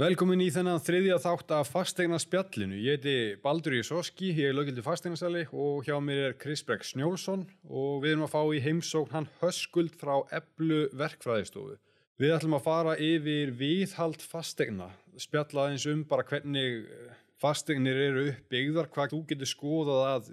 [0.00, 2.78] Velkomin í þennan þriðja þátt af fastegna spjallinu.
[2.80, 7.98] Ég heiti Baldur Jósoski, ég er lögildi fastegnasali og hjá mér er Krisberg Snjólfsson og
[8.00, 11.76] við erum að fá í heimsókn hann höskuld frá Eblu verkfræðistofu.
[12.16, 14.88] Við ætlum að fara yfir viðhald fastegna,
[15.20, 16.88] spjalla eins um bara hvernig
[17.42, 20.32] fastegnir eru uppbyggðar, hvað þú getur skoðað að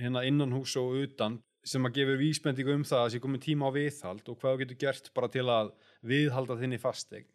[0.00, 3.46] hérna innan hús og utan sem að gefur vísbendingu um það að það sé komið
[3.46, 7.30] tíma á viðhald og hvað þú getur gert bara til að viðhalda þinni fastegn.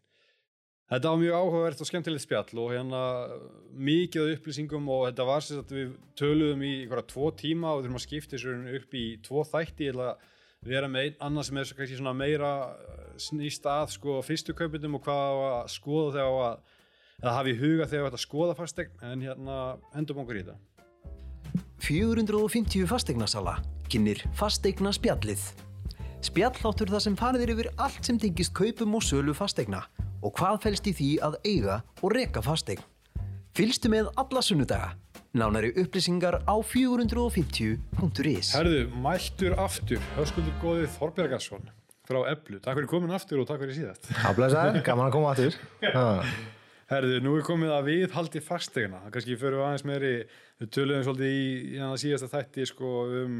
[0.92, 3.02] Þetta var mjög áhugavert og skemmtilegt spjall og hérna
[3.80, 7.86] mikið upplýsingum og þetta var sem sagt við töluðum í einhverja tvo tíma og við
[7.86, 10.10] þurfum að skipta þessu upp í tvo þætti eða
[10.68, 12.52] vera með einn annar sem er kannski svona meira
[13.16, 16.60] snýst að sko fyrstu kaupindum og hvað að skoða þegar að
[17.22, 19.58] eða hafa í huga þegar þetta skoða fastegn en hérna
[19.96, 20.60] hendum okkur í þetta.
[21.88, 23.56] 450 fastegnasala
[23.88, 25.48] kynir fastegna spjallið.
[26.22, 29.86] Spjalláttur þar sem farið yfir allt sem tengist kaupum og sölu fastegna
[30.22, 32.84] og hvað fælst í því að eiga og reka fastegn.
[33.58, 34.94] Fylgstu með alla sunnudaga.
[35.36, 38.54] Nánari upplýsingar á 450.is.
[38.56, 41.70] Herðu, mættur aftur, höskuldur góðið Þorbjörgarsson
[42.08, 42.60] frá Eblu.
[42.60, 44.10] Takk fyrir komin aftur og takk fyrir síðast.
[44.28, 45.56] Aflæsaður, gaman að koma aftur.
[46.92, 49.00] Herðu, nú er komið að viðhaldi fastegna.
[49.14, 50.16] Kannski fyrir við aðeins meiri,
[50.60, 51.46] við töluðum svolítið í,
[51.78, 53.38] í síðasta þætti sko, um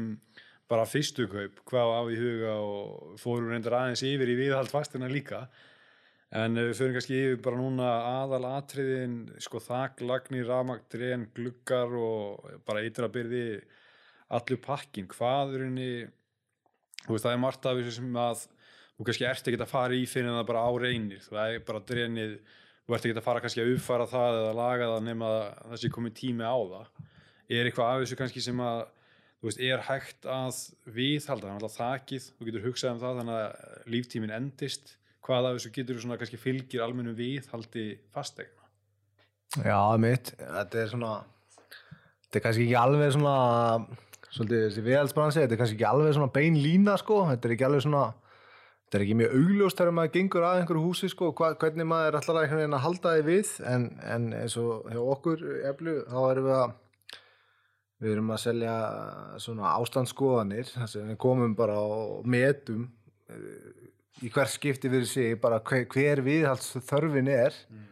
[0.72, 5.10] bara fyrstu kaup, hvað á í huga og fórum reyndar aðeins yfir í viðhald fastegna
[5.12, 5.44] líka.
[6.32, 7.86] En við fyrir kannski yfir bara núna
[8.22, 13.60] aðal atriðin, sko þak, lagnir, ramagt, dren, gluggar og bara ytra byrði
[14.32, 15.10] allur pakkin.
[15.12, 15.90] Hvað er henni,
[17.02, 19.98] þú veist það er margt af þessu sem að þú kannski ert ekki að fara
[19.98, 21.20] í fyrir það bara á reynir.
[21.26, 22.32] Það er bara drenið,
[22.86, 25.84] þú ert ekki að fara kannski að uppfara það eða laga það nema að það
[25.84, 27.04] sé komið tími á það.
[27.52, 28.82] Er eitthvað af þessu kannski sem að,
[29.36, 30.64] þú veist, er hægt að
[30.96, 35.58] viðhalda, þannig að þakið, þú getur hugsað um það þannig að líftímin endist hvað af
[35.58, 38.66] þessu getur þú svona kannski fylgir almennu viðhaldi fastegna?
[39.62, 41.12] Já, mitt, þetta er svona
[42.24, 43.36] þetta er kannski ekki alveg svona
[44.32, 47.22] svolítið þessi viðhaldsbransi þetta er kannski ekki alveg svona bein lína sko.
[47.28, 50.84] Þetta er ekki alveg svona þetta er ekki mjög augljóst þegar maður gengur að einhverju
[50.86, 53.52] húsi sko hvernig maður er alltaf einhvern veginn að halda þið við.
[53.72, 56.78] En, en eins og hjá okkur eflu, þá erum við að
[58.02, 58.74] við erum að selja
[59.42, 62.88] svona ástandsskoðanir þess að við komum bara og metum
[64.20, 67.56] í hver skipti fyrir sig bara hver, hver viðhalds þörfin er.
[67.70, 67.88] Mm.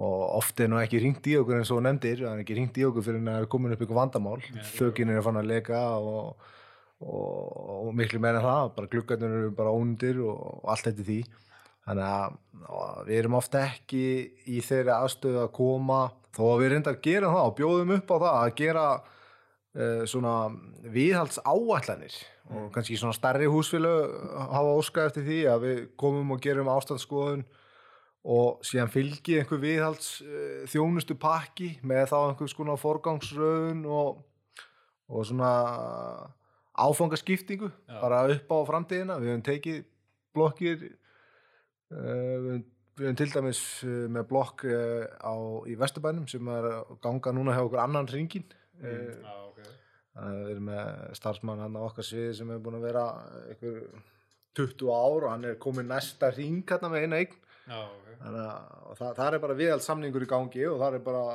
[0.00, 2.76] og oft er nú ekki ringt í okkur eins og nefndir það er ekki ringt
[2.78, 4.38] í okkur fyrir að það er komin upp ykkur vandamál.
[4.46, 6.44] Ja, þökin er fann að leka og,
[7.02, 11.20] og, og miklu meira það bara gluggarnir eru bara ónundir og, og allt þetta því.
[11.88, 14.04] Þannig að við erum ofta ekki
[14.46, 16.00] í þeirri aðstöðu að koma
[16.36, 20.02] þó að við reyndar að gera það og bjóðum upp á það að gera uh,
[20.12, 20.34] svona
[20.94, 22.18] viðhalds áallanir
[22.50, 24.14] og kannski svona starri húsfélög
[24.50, 27.44] hafa óskað eftir því að við komum og gerum ástæðskoðun
[28.30, 34.20] og síðan fylgi einhver viðhalds uh, þjónustu pakki með þá einhvers konar forgangsröðun og,
[35.08, 35.52] og svona
[36.80, 38.00] áfangaskiptingu Já.
[38.02, 39.80] bara upp á framtíðina við höfum tekið
[40.36, 42.62] blokkir uh, við,
[42.98, 45.34] við höfum til dæmis uh, með blokk á,
[45.70, 48.44] í Vesturbænum sem er ganga núna hjá okkur annan ringin
[48.82, 49.40] mm.
[50.14, 50.38] Ah, okay.
[50.44, 53.04] Við erum með starfsmann hann á okkar sviði sem hefur búin að vera
[53.48, 53.82] einhver
[54.58, 57.36] 20 ár og hann er komið næsta ring hérna með eina eign.
[57.70, 58.16] Já, okay.
[58.20, 61.26] Þannig að það, það er bara viðhald samningur í gangi og það er bara,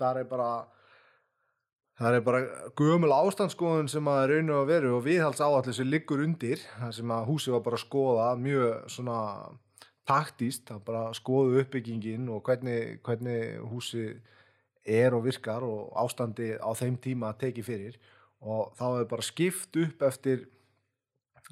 [0.00, 0.48] það er bara,
[2.00, 2.40] það er bara
[2.80, 7.14] gömul ástandskoðun sem að rauninu að veru og viðhalds áallir sem liggur undir, það sem
[7.14, 9.20] að húsi var bara að skoða mjög svona
[10.06, 14.08] taktíst, það bara skoðu uppbyggingin og hvernig, hvernig húsi
[14.86, 17.96] er og virkar og ástandi á þeim tíma að teki fyrir
[18.44, 20.46] og þá hefur bara skipt upp eftir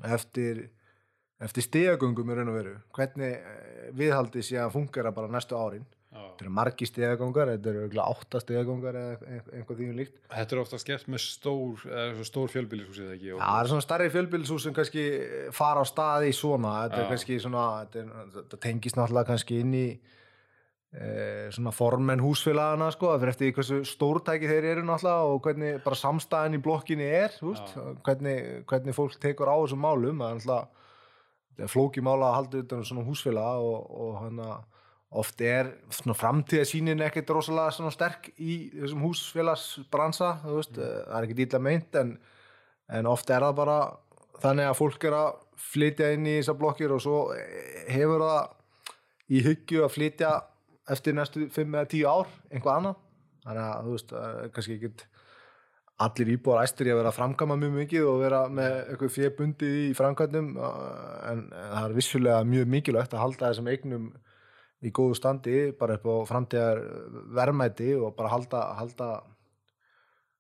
[0.05, 0.67] eftir
[1.45, 2.77] eftir stegagöngum í raun og veru.
[2.95, 5.85] Hvernig eh, viðhaldi sé að fungera bara næstu árin.
[6.15, 10.19] Þetta eru margi stegagöngar, þetta eru átta stegagöngar eða einhvað því um líkt.
[10.31, 11.87] Þetta eru ofta skemmt með stór,
[12.29, 13.33] stór fjölbílishús eða ekki?
[13.33, 15.05] Já, það er svona starri fjölbílishús sem kannski
[15.57, 16.75] fara á staði svona.
[16.85, 19.89] Þetta er kannski svona, þetta, er, þetta tengist náttúrulega kannski inn í
[21.51, 25.99] svona formenn húsfélagana sko, það fyrir eftir hversu stórtæki þeir eru náttúrulega og hvernig bara
[25.99, 27.35] samstæðin í blokkinni er
[28.07, 33.07] hvernig, hvernig fólk tekur á þessum málum er flóki mála að halda utan um svona
[33.09, 34.61] húsfélag og, og hana,
[35.11, 40.65] oft er framtíðasínin ekkert rosalega sterk í þessum húsfélagsbransa mm.
[40.79, 42.17] það er ekkert íla meint en,
[42.87, 43.79] en oft er það bara
[44.43, 45.31] þannig að fólk er að
[45.75, 47.21] flytja inn í þessar blokkir og svo
[47.91, 50.35] hefur það í hyggju að flytja
[50.91, 53.03] eftir næstu 5 eða 10 ár einhvað annað.
[53.45, 54.15] Þannig að þú veist,
[54.55, 55.07] kannski ekkert
[56.05, 59.69] allir íbúar æstur í að vera að framkama mjög mikið og vera með eitthvað fjöbundi
[59.85, 64.09] í framkvæmdum en það er vissulega mjög mikilvægt að halda þessum eignum
[64.85, 66.83] í góðu standi bara upp á framtíðar
[67.37, 69.11] verðmæti og bara halda, halda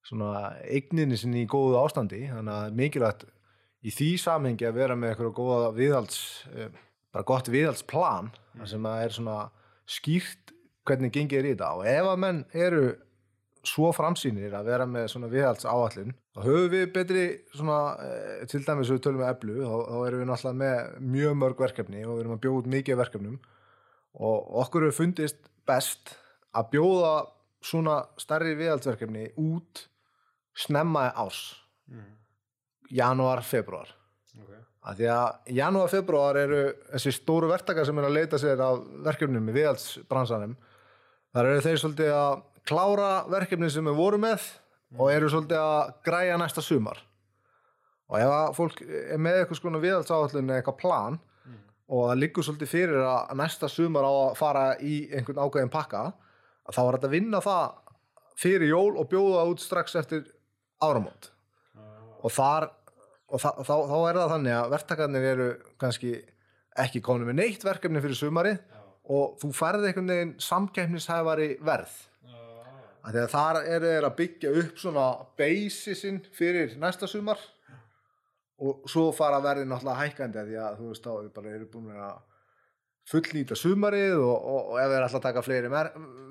[0.04, 0.32] svona
[0.66, 2.26] eigninni sinni í góðu ástandi.
[2.28, 3.26] Þannig að mikilvægt
[3.84, 6.18] í því samhengi að vera með eitthvað góða viðhalds
[6.52, 6.72] eh,
[7.14, 8.66] bara gott viðhaldsplan mm.
[8.68, 9.38] sem að er svona
[9.86, 10.52] skýrt
[10.84, 12.84] hvernig gengið er í þetta og ef að menn eru
[13.64, 17.22] svo framsýnir að vera með svona viðhalds áallin þá höfum við betri
[17.56, 21.38] svona eh, til dæmis við tölum við eblu þá, þá erum við náttúrulega með mjög
[21.40, 23.38] mörg verkefni og við erum að bjóða út mikið verkefnum
[24.14, 26.12] og okkur hefur fundist best
[26.54, 27.14] að bjóða
[27.64, 29.86] svona starri viðhaldsverkefni út
[30.54, 31.42] snemma ás
[31.84, 32.14] Mm.
[32.88, 33.90] janúar, februar
[34.34, 34.60] Okay.
[34.84, 36.60] Að því að janúar, februar eru
[36.92, 40.56] þessi stóru verktaka sem er að leita sér af verkefnum í viðhaldsbransanum.
[41.34, 42.34] Þar eru þeir svolítið að
[42.68, 44.44] klára verkefni sem við vorum með
[44.98, 47.00] og eru svolítið að græja næsta sumar.
[48.12, 51.16] Og ef að fólk er með eitthvað skona viðhaldsáallun eða eitthvað plan
[51.84, 56.04] og það liggur svolítið fyrir að næsta sumar á að fara í einhvern ákveðin pakka
[56.68, 57.98] þá er þetta að vinna það
[58.40, 60.24] fyrir jól og bjóða út strax eftir
[60.84, 61.30] áramót.
[62.24, 62.70] Og þar
[63.34, 65.50] og þa þá, þá er það þannig að verktakarnir eru
[65.82, 66.14] kannski
[66.84, 68.60] ekki komin með neitt verkefni fyrir sumarið
[69.14, 71.94] og þú færði einhvern veginn samkeppnishæfari verð.
[73.04, 77.42] Að þar eru þeir að byggja upp svona basisinn fyrir næsta sumar
[78.64, 81.90] og svo fara verðin hækkandi að því að þú veist þá við bara eru búin
[81.98, 82.22] að
[83.10, 85.72] fullnýta sumarið og, og, og ef þeir að taka fleiri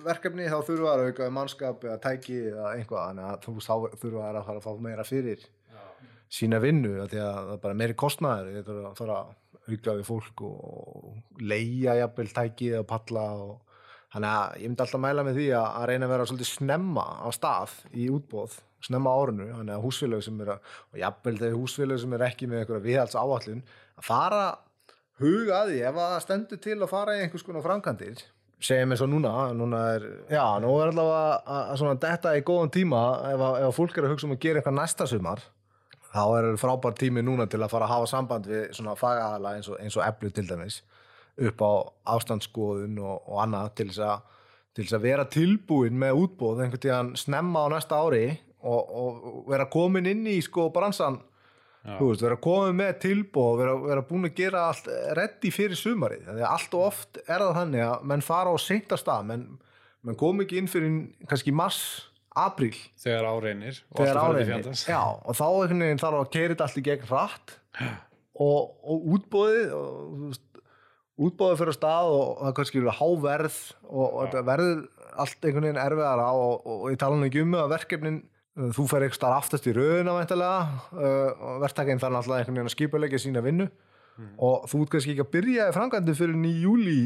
[0.03, 3.53] verkefni þá þurfa þeir að auka við mannskap eða tæki eða einhvað þannig að þú
[3.57, 5.45] veist þá þurfa þeir að fara að fá meira fyrir
[6.33, 8.51] sína vinnu því að það er bara meiri kostnaður.
[8.56, 9.33] Þeir þurfa að fara að
[9.63, 13.53] auka við fólk og leia jafnvel tæki eða palla og
[14.13, 17.06] þannig að ég myndi alltaf mæla með því að, að reyna að vera svolítið snemma
[17.24, 21.57] á stað í útbóð snemma árinu, þannig að húsfélög sem er að, og jafnvel þegar
[21.62, 24.44] húsfélög sem er ekki með einhverja viðhalds áallun að fara
[25.24, 28.25] huga að því ef að stendur til að fara í einhvers konar framkantir
[28.63, 32.44] segjum eins og núna, núna er, já, nú er allavega að, að svona detta í
[32.47, 33.01] góðan tíma
[33.31, 35.44] ef ef fólk er að hugsa um að gera eitthvað næsta sumar
[36.13, 39.69] þá er frábær tími núna til að fara að hafa samband við svona fagaðala eins
[39.71, 40.81] og, eins og eblu til dæmis
[41.42, 41.71] upp á
[42.13, 44.42] ástandsskoðun og, og annað til þess, að,
[44.75, 48.25] til þess að vera tilbúin með útbóð einhvern tíðan snemma á næsta ári
[48.62, 51.19] og, og vera komin inn í sko bransan.
[51.83, 54.86] Þú veist, vera komin með tilbóð og vera, vera búin að gera allt
[55.18, 58.57] reddi fyrir sumarið, þannig að allt og oft er það þannig að menn fara á
[58.62, 59.44] seinta stað menn,
[60.07, 60.94] menn kom ekki inn fyrir
[61.27, 61.81] kannski mars,
[62.39, 62.74] apríl.
[63.03, 64.88] Þegar áreinir og þegar fjandans.
[64.89, 67.56] já, og þá einhvern veginn þarf að keira þetta allt í gegn hratt.
[68.33, 69.74] Og, og útbóðið
[71.21, 74.80] útbóðið fyrir að stað og það kannski verið háverð og, og þetta verður
[75.24, 78.71] allt einhvern veginn erfiðara og, og, og ég tala nú ekki um að verkefnin uh,
[78.74, 80.56] þú fer ekki starf aftast í væntalega
[80.97, 83.69] uh, og verktakinn þarf náttúrulega einhvern veginn að skipulegja sína vinnu.
[84.45, 86.97] Og þú ert kannski ekki að byrja í framkvæmdu fyrir ný júli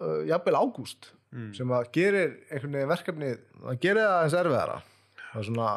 [0.00, 1.12] uh, jafnvel ágúst
[1.56, 3.30] sem að gerir einhvern veginn verkefni
[3.64, 4.80] að gerir það eins erfiðara.
[5.24, 5.68] Það er svona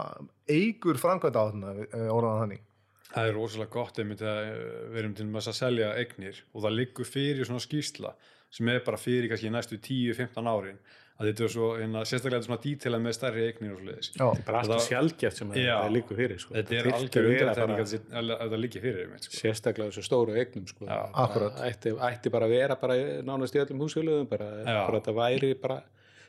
[0.57, 1.71] eigur framkvæmda á þarna
[2.13, 2.63] orðan þannig.
[3.07, 4.55] Það er rosalega gott einmitt að eh,
[4.91, 8.13] við erum til að selja eignir og það liggur fyrir svona skýrsla
[8.53, 10.79] sem er bara fyrir kannski næstu 10-15 árin
[11.17, 14.09] að þetta er svo, hérna, sérstaklega þetta er svona dítilað með stærri eignir og svoleiðis.
[14.13, 16.53] Já, bara allt Það- og sjálfgeft sem það líkur fyrir sko.
[16.53, 19.33] Þetta er algjör það bara- að þetta- að þetta liggi fyrir sko.
[19.41, 20.85] sérstaklega þessu stóru eignum sko.
[20.85, 22.93] Það ætti, ætti bara að vera bara
[23.25, 25.83] nánast í öllum húsfélögum bara, bara þetta væri bara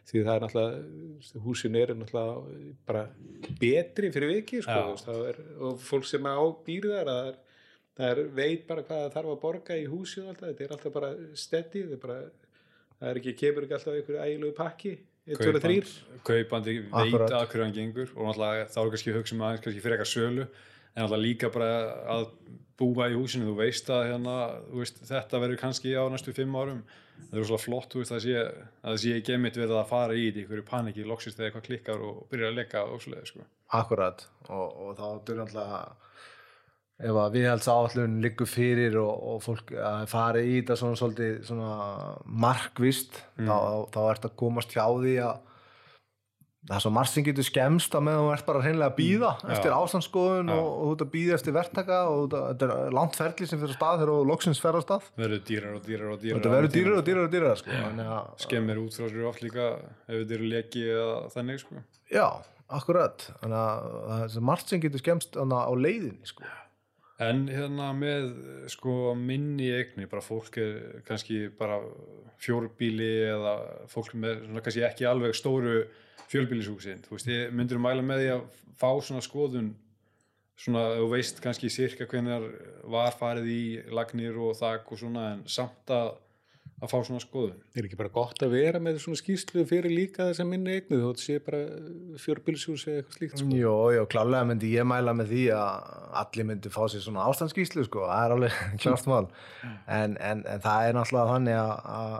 [0.08, 3.02] því það er náttúrulega húsin eru náttúrulega bara
[3.60, 7.34] betri fyrir viki sko, það er, og fólk sem á býr þar það er,
[7.98, 10.74] það er veit bara hvað það þarf að borga í húsi og alltaf, þetta er
[10.78, 12.18] alltaf bara steady, það er bara
[12.98, 14.94] það er ekki, kemur ekki alltaf einhverju ægilegu pakki?
[15.28, 15.90] 1, 2, 3
[16.24, 19.64] Kaupandi- veit að hverju hann gengur og náttúrulega þá er kannski að hugsa um aðeins
[19.66, 21.68] kannski fyrir eitthvað sölu en náttúrulega líka bara
[22.16, 22.30] að
[22.78, 24.34] búa í húsinu, þú veist að hérna,
[24.70, 26.82] þú veist, þetta verður kannski á næstu fimm árum.
[27.18, 28.50] Það er svona flott, þú veist, að sé að
[28.84, 32.20] það sé ekki einmitt verið að fara í einhverju paniki loksist þegar eitthvað klikkar og
[32.30, 33.46] byrjar að leka og svoleiði, sko.
[33.74, 34.22] Akkurat.
[34.46, 35.80] Og, og þá er náttúrulega
[36.98, 41.36] ef að viðhalds áallun liggur fyrir og, og fólk að fari í þetta svona svolítið
[41.46, 41.74] svona
[42.26, 45.36] markvist þá, þá ert að komast hjá því að
[46.68, 49.30] það er svo margt sem getur skemst að meðan þú ert bara hreinlega að býða
[49.54, 53.16] eftir ástandskoðun og, og þú ert að býða eftir verktaka og að- þetta er langt
[53.16, 55.06] ferli sem fyrir stað þegar þú loksins fer á stað.
[55.22, 57.78] Verður dýrar og dýrar og dýrar þetta verður dýrar og dýrar og dýrar sko.
[57.78, 61.82] Að, skemmir út frá sér oft líka ef þetta eru leki eða þannig, sko.
[62.12, 62.26] já,
[62.68, 63.28] akkurat.
[63.46, 66.42] Að það er svo margt sem getur skemst á leiðinni sko.
[67.18, 68.28] En hérna með
[68.70, 71.80] sko minni eigni, bara fólk er kannski bara
[72.38, 73.54] fjórbíli eða
[73.90, 75.80] fólk með svona kannski ekki alveg stóru
[76.28, 78.42] fjölbílishúsin, þú veist, ég myndir mæla með því að
[78.78, 79.72] fá svona skoðun
[80.58, 82.46] svona, þú veist kannski sirka hvenar
[82.92, 83.62] var farið í
[83.94, 86.12] lagnir og þak og svona en samt að
[86.78, 87.56] að fá svona skoðun.
[87.74, 91.00] Er ekki bara gott að vera með svona skýrslu fyrir líka þess að minni eignu
[91.02, 91.64] þótt sé bara
[92.22, 93.50] fjörbilsjús eða eitthvað slíkt sko.
[93.58, 95.92] Jó, jó, klálega myndi ég mæla með því að
[96.22, 99.26] allir myndi fá sér svona ástandskíslu sko, það er alveg klart mál.
[99.90, 102.18] En, en, en það er náttúrulega þannig að, að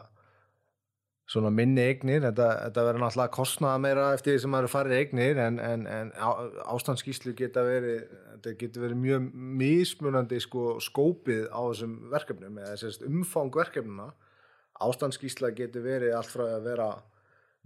[1.29, 4.99] svona minni eignir, þetta, þetta verður náttúrulega kostnaða meira eftir því sem maður er farið
[5.03, 6.38] eignir en, en, en á-
[6.73, 8.07] ástandskíslu geta verið
[8.38, 9.27] þetta getur verið mjög
[9.61, 14.09] mismunandi sko skópið á þessum verkefnum eða sérst umfang verkefnuna
[14.85, 16.88] ástandskísla getur verið allt frá að vera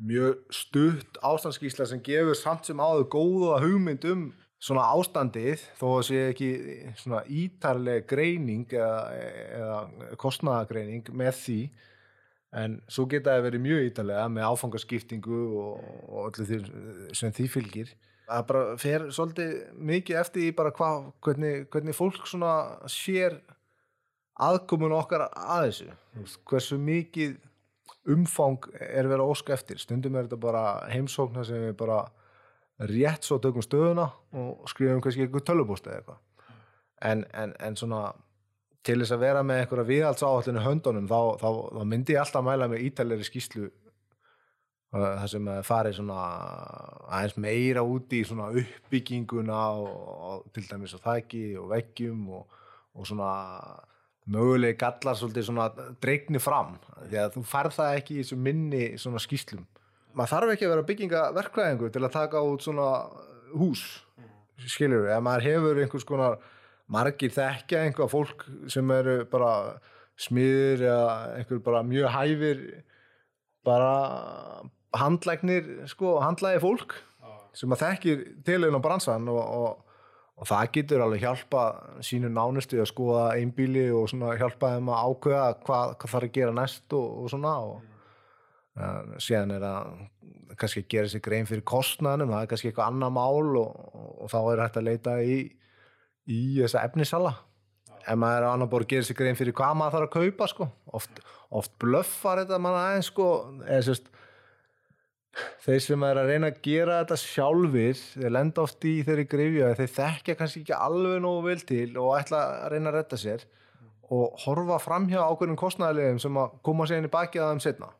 [0.03, 4.27] mjög stutt ástandskísla sem gefur samt sem áður góða hugmynd um
[4.63, 6.51] svona ástandið þó að sé ekki
[7.01, 9.01] svona ítarleg greining eða,
[9.59, 11.59] eða kostnaðagreining með því.
[12.63, 16.59] En svo geta það verið mjög ítarlega með áfangaskiptingu og, og öllu því
[17.17, 17.95] sem því fylgir.
[18.29, 19.55] Það bara fer svolítið
[19.91, 20.91] mikið eftir í bara hva,
[21.25, 22.53] hvernig, hvernig fólk svona
[22.93, 23.41] sér
[24.41, 25.89] aðkomun okkar að þessu.
[26.17, 27.39] Veist, hversu mikið
[28.13, 29.81] umfang er verið að óska eftir.
[29.81, 32.03] Stundum er þetta bara heimsóknar sem við bara
[32.91, 34.09] rétt svo tökum stöðuna
[34.39, 36.21] og skrifum kannski eitthvað tölvupúst eða eitthvað.
[37.03, 38.07] En, en, en svona
[38.87, 42.69] til þess að vera með einhverja viðhaldsáallinu höndunum þá, þá, þá myndi ég alltaf mæla
[42.71, 46.25] með ítalegri skýslu uh, það sem að fari svona
[47.07, 49.95] aðeins meira út í svona uppbygginguna og,
[50.33, 52.59] og til dæmis á þæki og veggjum og,
[52.99, 53.31] og svona
[54.31, 55.69] mögulegi gallar svolítið svona
[56.03, 56.77] dreigni fram
[57.09, 59.65] því að þú færð það ekki í þessu minni svona skýslum
[60.15, 62.89] maður þarf ekki að vera byggingaverkvæðingu til að taka út svona
[63.57, 63.85] hús
[64.63, 66.39] skilur við, ef maður hefur einhvers konar
[66.93, 69.53] margir þekkja einhver fólk sem eru bara
[70.21, 72.61] smiður eða einhver bara mjög hæfir
[73.67, 73.93] bara
[74.99, 76.95] handlæknir sko, handlægi fólk
[77.57, 79.92] sem að þekkir tilögin á bransan og, og,
[80.41, 81.63] og það getur alveg hjálpa
[82.05, 84.11] sínu nánustu að skoða einbíli og
[84.41, 87.75] hjálpa þeim að ákveða hvað, hvað þarf að gera næst og, og svona og
[88.81, 89.93] uh, síðan er að
[90.59, 94.39] kannski gera sér grein fyrir kostnaðanum, það er kannski eitthvað annað mál og, og þá
[94.43, 95.39] er hægt að leita í,
[96.29, 97.37] í þessa efnisala
[98.03, 100.15] ef maður er á annar borð að gera sér grein fyrir hvað maður þarf að
[100.17, 100.69] kaupa sko.
[100.99, 101.23] oft,
[101.55, 103.29] oft blöffar þetta mann aðeins sko,
[103.67, 104.11] eða sérst
[105.65, 109.65] þeir sem er að reyna að gera þetta sjálfir þeir lenda oft í þeirri grifju
[109.67, 113.21] að þeir þekkja kannski ekki alveg nógu vel til og ætla að reyna að retta
[113.21, 113.47] sér
[114.13, 117.93] og horfa framhjá ákveðnum kostnæðilegum sem að koma sér inn í bakið að þeim setna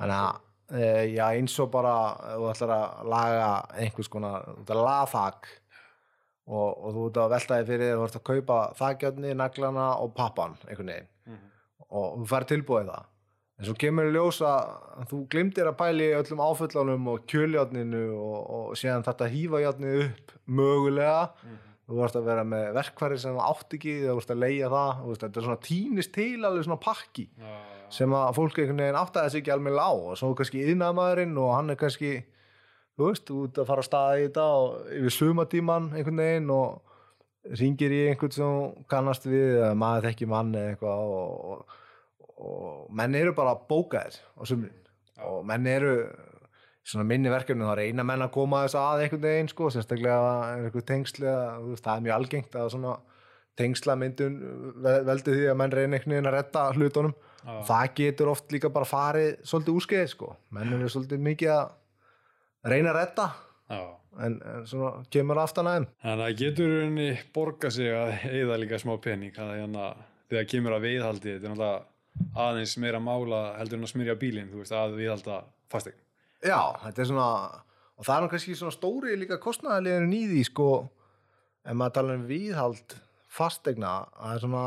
[0.00, 0.40] þannig að
[0.74, 1.94] e, já, eins og bara
[2.34, 3.50] þú ætlar að laga
[3.84, 4.48] einhvers konar
[5.12, 5.50] þak
[6.50, 10.12] og, og þú ert að velta þig fyrir þú ert að kaupa þakjarni, naglana og
[10.16, 11.10] pappan einhvern veginn.
[11.90, 13.08] Og þú fær tilbúið það
[13.60, 18.38] en svo kemur í ljós að þú glimtir að pæli öllum áföllunum og kjöljarninu og,
[18.56, 21.18] og síðan þetta hýfa járnið upp mögulega.
[21.90, 25.08] Þú vart að vera með verkfæri sem átt ekki þú vart að leia það þú
[25.10, 27.24] veist, þetta er svona tínist til alveg svona pakki
[27.90, 29.90] sem að fólk einhvern veginn átt að þessi ekki alveg á.
[29.90, 32.12] Og svo kannski yðnaðmaðurinn og hann er kannski
[32.94, 37.58] þú veist, út að fara að staða í þetta og yfir sumatíman einhvern veginn og
[37.60, 41.76] ringir í einhvern sem kannast við maður þekki mann eða eitthvað og,
[42.40, 44.76] og, menn eru bara bókaðir á sumrin.
[45.28, 45.94] Og menn eru
[46.90, 50.26] svona minni verkefni þá reyna menn að koma þess að einhvern veginn sko, sérstaklega ef
[50.26, 51.34] það er einhver tengsli
[51.84, 52.94] það er mjög algengt að svona
[53.60, 54.38] tengslamyndun
[54.80, 57.14] vel- veldur því að menn reyna einhvern veginn að redda hlutunum.
[57.50, 61.70] Og það getur oft líka bara farið svolítið úskeið sko, menn eru svolítið mikið að
[62.68, 63.30] reyna að
[63.70, 63.80] Já.
[64.26, 65.86] en, en svona kemur aftan að þeim.
[66.04, 69.84] Þannig að getur henni borga sig að eigða líka smá pening að hérna,
[70.30, 71.84] þegar kemur að viðhaldi þetta er náttúrulega
[72.36, 75.98] aðeins meira mála heldur en að smyrja bílinn, þú veist, að viðhalda fastegn.
[76.40, 77.30] Já, þetta er svona
[78.00, 80.68] og það er nú kannski svona stóri líka kostnæðarlegin í því sko
[81.60, 82.94] ef maður tala um viðhald
[83.30, 84.62] fastegna það er svona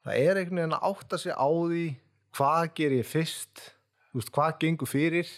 [0.00, 1.84] það er einhvern veginn að átta sig á því
[2.34, 3.62] hvað ger ég fyrst
[4.10, 5.30] þú veist, hvað gengur fyrir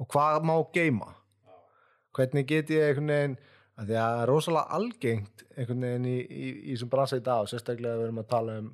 [0.00, 1.12] og hvað má geima
[2.18, 3.38] hvernig get ég einhvern veginn
[3.80, 6.18] að því að það er rosalega algengt einhvern veginn í,
[6.74, 8.70] þessum dag og sérstaklega við erum að tala um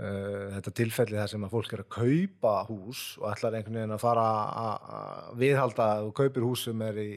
[0.00, 3.96] uh, þetta tilfelli þar sem að fólk er að kaupa hús og ætlar einhvern veginn
[3.96, 4.28] að fara
[4.66, 7.10] að viðhalda þú kaupir hús sem er í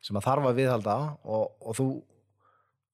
[0.00, 0.96] sem að þarf að viðhalda
[1.28, 1.88] og, og þú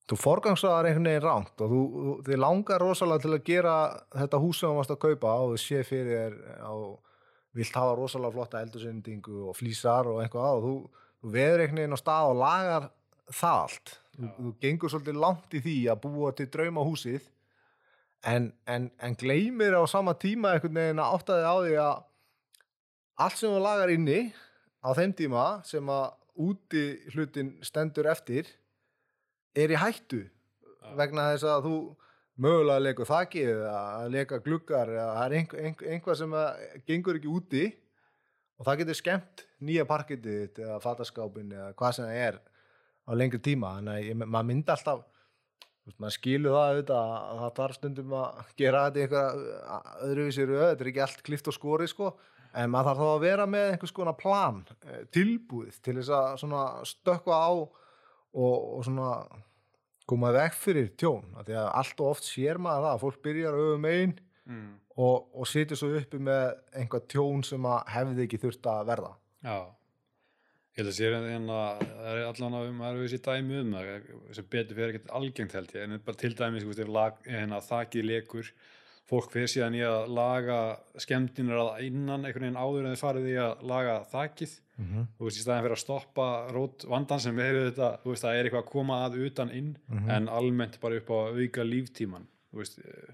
[0.07, 3.75] þú forgangsraðar einhvern veginn ránt og þú, þú, þið langar rosalega til að gera
[4.15, 6.37] þetta hús sem þú varst að kaupa og þú sé fyrir þér
[6.71, 6.85] og
[7.57, 10.75] vilt hafa rosalega flotta eldursendingu og flýsar og eitthvað og þú,
[11.23, 12.89] þú veður einhvern veginn á stað og lagar
[13.27, 13.95] það allt.
[14.17, 17.27] Þú, gengur svolítið langt í því að búa til drauma húsið
[18.25, 21.95] en, en, en gleymir á sama tíma einhvern veginn að átta þig á því að
[23.25, 24.19] allt sem þú lagar inni
[24.81, 26.07] á þeim tíma sem að
[26.47, 26.83] úti
[27.13, 28.49] hlutin stendur eftir
[29.57, 30.21] er í hættu
[30.97, 31.77] vegna þess að þú
[32.37, 33.79] mögulega að leika þaki eða
[34.13, 36.35] leika gluggar eða það er einhver, einhver, einhvað sem
[36.85, 37.63] gengur ekki úti
[38.57, 42.39] og það getur skemmt nýja parkitið eða fataskápin eða hvað sem það er
[43.07, 43.77] á lengri tíma.
[43.79, 45.05] Þannig að maður myndi alltaf
[45.87, 50.47] veist, maður skilur það auðvitað að það þarf stundum að gera þetta í einhverja öðruvísi
[50.47, 52.11] röð, þetta er ekki allt klift og skori sko,
[52.57, 56.39] en maður þarf þá að vera með einhvers konar plan, eh, tilbúið til þess að
[56.43, 57.75] svona stökkva á og,
[58.37, 59.11] og svona
[60.07, 63.23] koma vekk fyrir tjón, af því að allt og oft sér maður það, að fólk
[63.25, 64.13] byrjar öfum einn
[64.47, 64.69] mm.
[65.03, 66.45] og, og situr svo uppi með
[66.79, 69.11] einhvað tjón sem að hefði ekki þurft að verða.
[69.43, 69.57] Já,
[70.77, 73.59] ég held að sér en að það er allan að um, það eru þessi dæmi
[73.63, 76.83] um það sem betur fyrir ekkert algengt held ég, en bara til dæmis þú veist,
[76.85, 78.51] ef lag, hérna, þakið lekur
[79.07, 80.59] fólk fyrir síðan í að laga
[80.99, 85.05] skemmtinir að innan einhvern veginn áður en þið farið í að laga þakið mm -hmm.
[85.17, 88.35] þú veist, í staðin fyrir að stoppa rót vandan sem er þetta, þú veist, það
[88.35, 90.09] er eitthvað að koma að utan inn, Mhm.
[90.09, 93.13] en almennt bara upp á að auka líftíman þú veist, eh,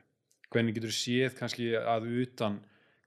[0.51, 2.59] hvernig getur séð kannski að utan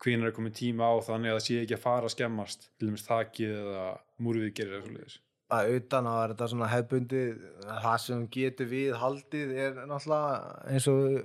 [0.02, 2.90] hvenær er komið tíma á þannig að það sé ekki að fara að skemmast til
[2.90, 3.86] dæmis þakið eða
[4.22, 5.16] múrviðgerir eða svoleiðis?
[5.56, 7.22] Að utan að þetta svona hefbundi
[7.68, 11.20] það sem getur við haldið er náttúrulega eins og við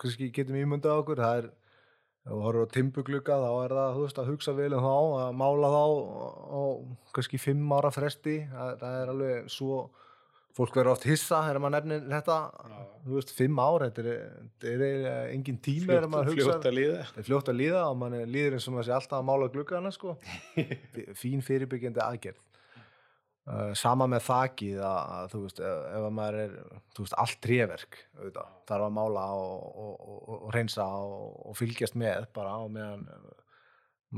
[0.00, 1.48] kannski getum ímyndað okkur það er,
[2.24, 4.96] ef þú horfður á timbuglugga þá er það, þú veist, að hugsa vel um þá
[5.20, 5.84] að mála þá
[6.48, 6.62] á
[7.18, 9.80] kannski fimm ára fresti það, það er alveg svo
[10.58, 12.36] fólk verður oft hissa þegar maður nefnir þetta
[13.06, 14.24] þú veist, fimm ár, þetta er,
[14.64, 17.84] þetta er engin tími þegar maður hugsa fljótt að líða Það er fljótt að líða
[17.92, 20.16] og mann líður eins og maður sé alltaf að mála gluggana sko.
[20.58, 22.44] Fí- Fín fyrirbyggjandi aðgerð.
[23.48, 26.50] Uh, sama með þakið að, þú veist, ef, ef að maður er,
[26.92, 27.46] þú veist, allt
[28.18, 32.62] auðvitað, þarf að mála og, og, og, og reynsa og, og fylgjast með bara á
[32.68, 33.30] meðan uh,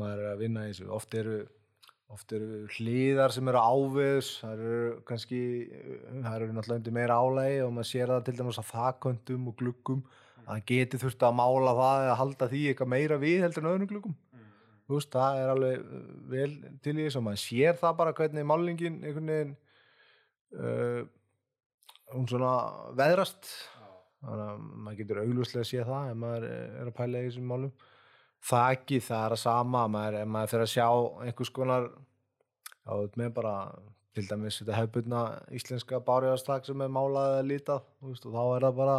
[0.03, 0.89] maður er að vinna í þessu.
[0.99, 1.37] Oft eru,
[2.11, 7.19] oft eru hlýðar sem eru áviðs, það eru kannski, uh, það eru náttúrulega undir meira
[7.21, 10.03] álægi og maður sér það til dæmis að þakköntum og gluggum
[10.41, 13.73] að það geti þurft að mála það eða halda því eitthvað meira við heldur en
[13.73, 14.19] öðrum gluggum.
[14.91, 16.53] Þú veist, það er alveg uh, vel
[16.83, 19.53] til í þess og maður sér það bara hvernig málningin einhvern veginn
[20.59, 21.03] uh,
[22.17, 22.55] hún svona
[22.99, 23.53] veðrast.
[24.21, 27.47] Þannig að maður getur auglúslega að sé það ef maður er að pæla í þessum
[27.55, 27.71] málum
[28.41, 30.87] þakki það er að sama maður, maður fyrir að sjá
[31.27, 31.89] einhvers konar
[32.89, 33.55] á með bara
[34.17, 35.25] til dæmis þetta hefbundna
[35.55, 38.97] íslenska bárjáðastak sem er málað eða litað þú veist, og þá er það bara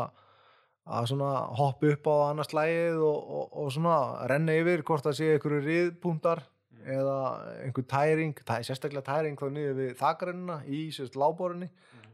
[0.92, 3.98] að svona hoppa upp á annars slægið og, og, og svona
[4.32, 6.44] renna yfir hvort það sé einhverju riðpuntar
[6.82, 7.18] eða
[7.62, 11.70] einhver tæring, tæ, sérstaklega tæring þá niður við þakarennina í sérst láborunni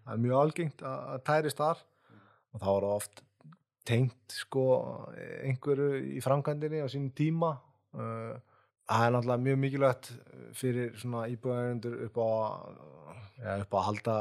[0.08, 1.86] það er mjög algengt að, tærist þar
[2.56, 3.24] og þá er það oft
[3.88, 4.68] tengt sko
[5.16, 7.56] einhverju í framkvæmdinni á sínum tíma.
[7.96, 8.36] Uh,
[8.88, 10.12] það er náttúrulega mjög mikilvægt
[10.56, 12.30] fyrir svona íbúðarendur upp á
[13.42, 14.16] ja, upp á að halda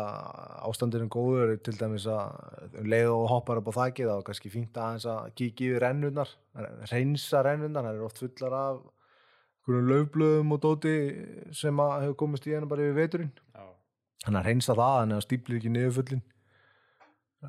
[0.69, 4.53] ástandurinn góður til dæmis að um leið og hoppar upp á þakið þá er kannski
[4.53, 6.33] fínt aðeins að kíkja yfir rennunar
[6.91, 8.85] reynsa rennunar, það er oft fullar af
[9.67, 10.97] einhverjum laufblöðum og dóti
[11.57, 13.33] sem að hefur komist í henni bara yfir veturinn.
[13.55, 13.65] Já.
[14.27, 16.25] þannig að reynsa það, þannig að stíplir ekki niður fullin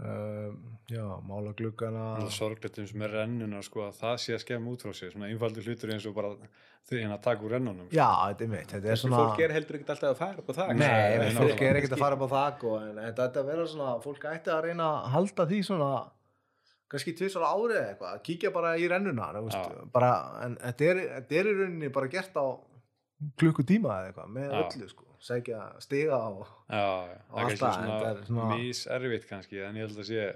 [0.01, 0.55] um,
[0.91, 2.07] já, mála gluggana.
[2.21, 5.29] Er sorglegt eins með rennuna sko að það sé að skemma út frá sér svona
[5.31, 6.33] einfaldur hlutur eins og bara
[6.87, 9.77] því að taka úr rennunum já, þetta er mitt, þetta er svona fólk er heldur
[9.77, 12.17] ekkert alltaf að fara upp á það Nei, nei, nei, fólk er ekkert að fara
[12.17, 15.47] upp á þak og, en, en þetta vera svona, fólk ætti að reyna að halda
[15.49, 15.89] því svona
[16.87, 20.11] kannski tvisar árið eða eitthvað, að kíkja bara í rennuna veist, bara,
[20.45, 22.45] en þetta er, þetta er í rauninni bara gert á
[23.41, 24.61] klukkutíma eða eitthvað, með Já.
[24.61, 29.63] öllu sko, segja stiga og Já, já, Og það er svona, þetta er miservitt kannski
[29.63, 30.27] en ég held að sé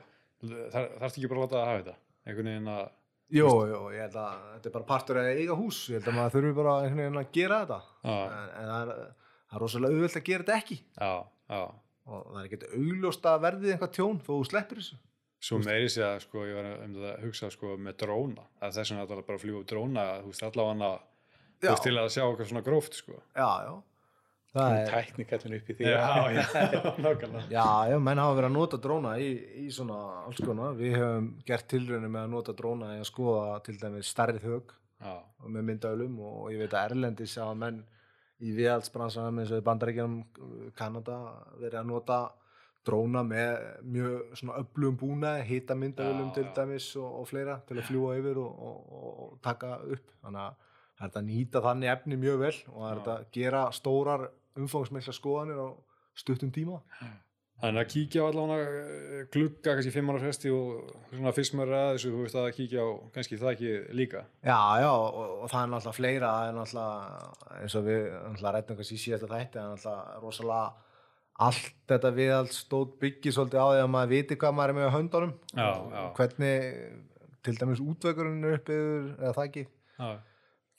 [0.74, 1.96] þar, þarfst ekki bara að láta það hafa þetta?
[2.26, 2.84] Einhvern veginn að
[3.32, 6.18] Jú, jú, ég held að þetta er bara partur að eiga hús, ég held að
[6.18, 7.78] maður þurfi bara einhvern veginn að gera þetta.
[8.04, 8.16] Já.
[8.18, 10.78] en, en það, er, það er rosalega auðvöld að gera þetta ekki.
[10.98, 11.14] Já,
[11.54, 11.62] já,
[12.12, 15.00] og það er ekkert augljóst að verði einhvað tjón þó þú sleppir þessu.
[15.42, 18.44] Svo meiri sé að sko ég var um þetta að hugsa sko með dróna.
[18.60, 20.92] Að þess vegna að bara að fljúa dróna þú veist allavega
[21.62, 23.16] veist til að sjá okkar svona gróft sko.
[23.32, 23.74] Já, já
[24.52, 25.86] Það er, tæknikallin upp í því.
[25.96, 26.44] Já, já,
[27.00, 27.44] nákvæmlega.
[27.54, 29.30] Já, já, menn hafa verið að nota dróna í,
[29.64, 30.76] í svona alls konar.
[30.76, 34.74] Við höfum gert tilraunir með að nota dróna í að skoða til dæmis stærrið hög
[34.76, 37.80] já, og með myndavlum og ég veit að Erlendis sjá menn
[38.42, 41.18] í viðhaldsbransanum eins og í bandaríkjanum Kanada
[41.62, 42.20] verið að nota
[42.88, 43.56] dróna með
[43.94, 48.18] mjög svona öflugum búnaði, hita myndavlum Já, til dæmis og, og fleira til að fljúa
[48.18, 50.14] yfir og, og, og, og taka upp.
[50.26, 53.62] Þannig að það er að nýta þannig efni mjög vel og það er að gera
[53.78, 54.26] stórar
[54.60, 55.68] umfangsmikla skoðanir á
[56.18, 56.82] stuttum tíma.
[57.62, 61.74] Þannig að kíkja á allavega eh, glugga kannski fimm ára fresti og svona fyrst er
[61.78, 64.24] að þessu, þú veist að kíkja á kannski það ekki líka.
[64.42, 68.56] Já, já, og, og það er náttúrulega fleira, það er náttúrulega, eins og við náttúrulega
[68.58, 70.64] rættum kannski í síðasta þætti, það er náttúrulega rosalega
[71.42, 74.90] allt þetta viðhald stóð byggir svolítið á því að maður viti hvað maður er með
[74.90, 76.04] á höndunum Já, já.
[76.18, 76.68] hvernig
[77.42, 80.10] til dæmis útvegurinn er uppiður eða það ekki Já,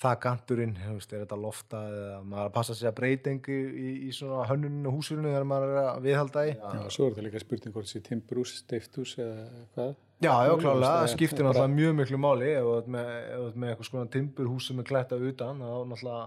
[0.03, 3.91] það kanturinn, þú veist, er þetta lofta eða maður að passa sig að breytingu í,
[4.09, 6.55] í svona hönnuninu húsinu þegar maður er að viðhalda í.
[6.59, 9.95] Já, svo er það líka spurning hvort þessi timbrús, steiftús eða hvað.
[10.23, 12.51] Já, já, klálega, það skiptir náttúrulega mjög miklu máli.
[12.55, 13.11] Ef þú ert með,
[13.57, 16.27] með eitthvað svona timburhús sem er klætt af utan þá náttúrulega,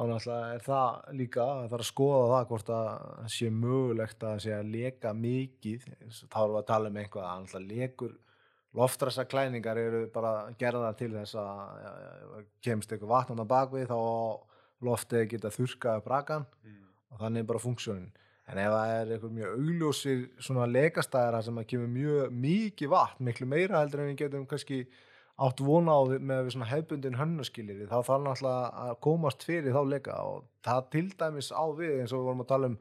[0.00, 4.56] náttúrulega er það líka, það er að skoða það hvort að sé mögulegt að sé
[4.56, 5.86] að leka mikið,
[6.26, 8.18] þá erum við að tala um eitthvað að náttúrulega lekur
[8.74, 13.88] loftrasa klæningar eru bara gerðar til þess að ja, ja, kemst eitthvað vatnan á bakvið
[13.90, 13.98] þá
[14.86, 16.46] loftið geta þurrkað upp rakan
[17.10, 18.10] og þannig er bara funksjónin.
[18.50, 23.24] En ef það er eitthvað mjög augljósir svona lekastæðara sem að kemur mjög mikið vatn,
[23.28, 24.80] miklu meira heldur en við getum kannski
[25.40, 29.72] átt vona á við- með við svona hefbundin hönnaskilir þá þarf náttúrulega að komast fyrir
[29.74, 32.78] þá leka og það til dæmis á við eins og við vorum að tala um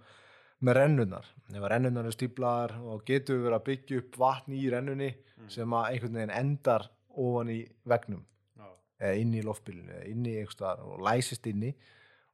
[0.65, 5.09] með rennunar ef rennunar er stíplar og getur verið að byggja upp vatn í rennunni
[5.49, 8.23] sem að einhvern veginn endar ofan í vegnum
[8.57, 8.67] já.
[8.99, 11.71] eða inn í loftbílinu eða inn í einhverstaðar og læsist inni.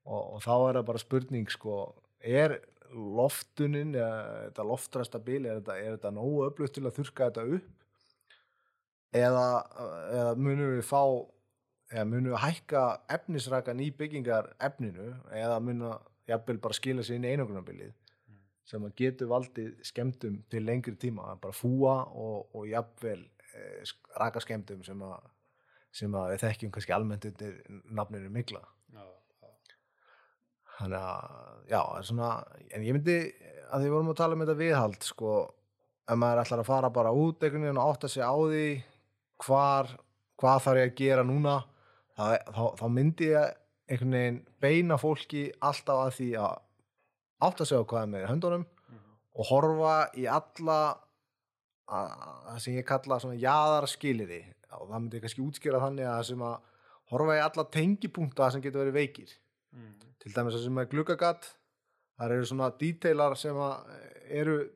[0.05, 1.77] Og, og þá er það bara spurning sko,
[2.21, 2.59] er
[2.95, 7.45] loftunin eða þetta loftrasta bíl er þetta, er þetta nógu öflugt til að þurrka þetta
[7.57, 7.71] upp?
[9.15, 9.47] Eða,
[10.11, 11.01] eða munum við fá
[11.93, 12.83] eða munum við hækka
[13.15, 17.93] efnisrakan í byggingar efninu eða munum við bara skila sér inn í einangrunarbilið
[18.65, 23.19] sem að getur valdið skemmtum til lengri tíma, bara fúa og, og jafnvel
[23.53, 25.27] eh, raka skemmtum sem að,
[25.93, 28.63] sem að við þekkjum kannski almennt undir nafninu mikla.
[28.95, 29.05] Já,
[29.43, 29.51] já.
[30.79, 31.37] Þannig að,
[31.69, 32.31] já, er svona,
[32.71, 33.19] en ég myndi
[33.69, 35.35] að því vorum að tala um þetta viðhald, sko,
[36.05, 38.65] ef maður ætlar að fara bara út einhvern veginn og átta sig á því
[39.45, 39.93] hvar,
[40.41, 41.55] hvað þarf ég að gera núna,
[42.17, 46.61] þá, þá, þá myndi ég einhvern veginn beina fólki alltaf að því að
[47.41, 48.65] átta sig á hvað er með höndunum
[49.35, 50.77] og horfa í alla
[51.87, 52.13] að-
[52.47, 54.41] það sem ég kalla svona jaðarskiliri
[54.79, 56.55] og það myndi kannski útskýra þannig að sem að
[57.11, 59.29] horfa í alla tengipunkta sem getur verið veikir.
[60.19, 61.49] Til dæmis það sem er gluggagatt
[62.17, 63.83] þar eru svona detailar sem að
[64.29, 64.69] eru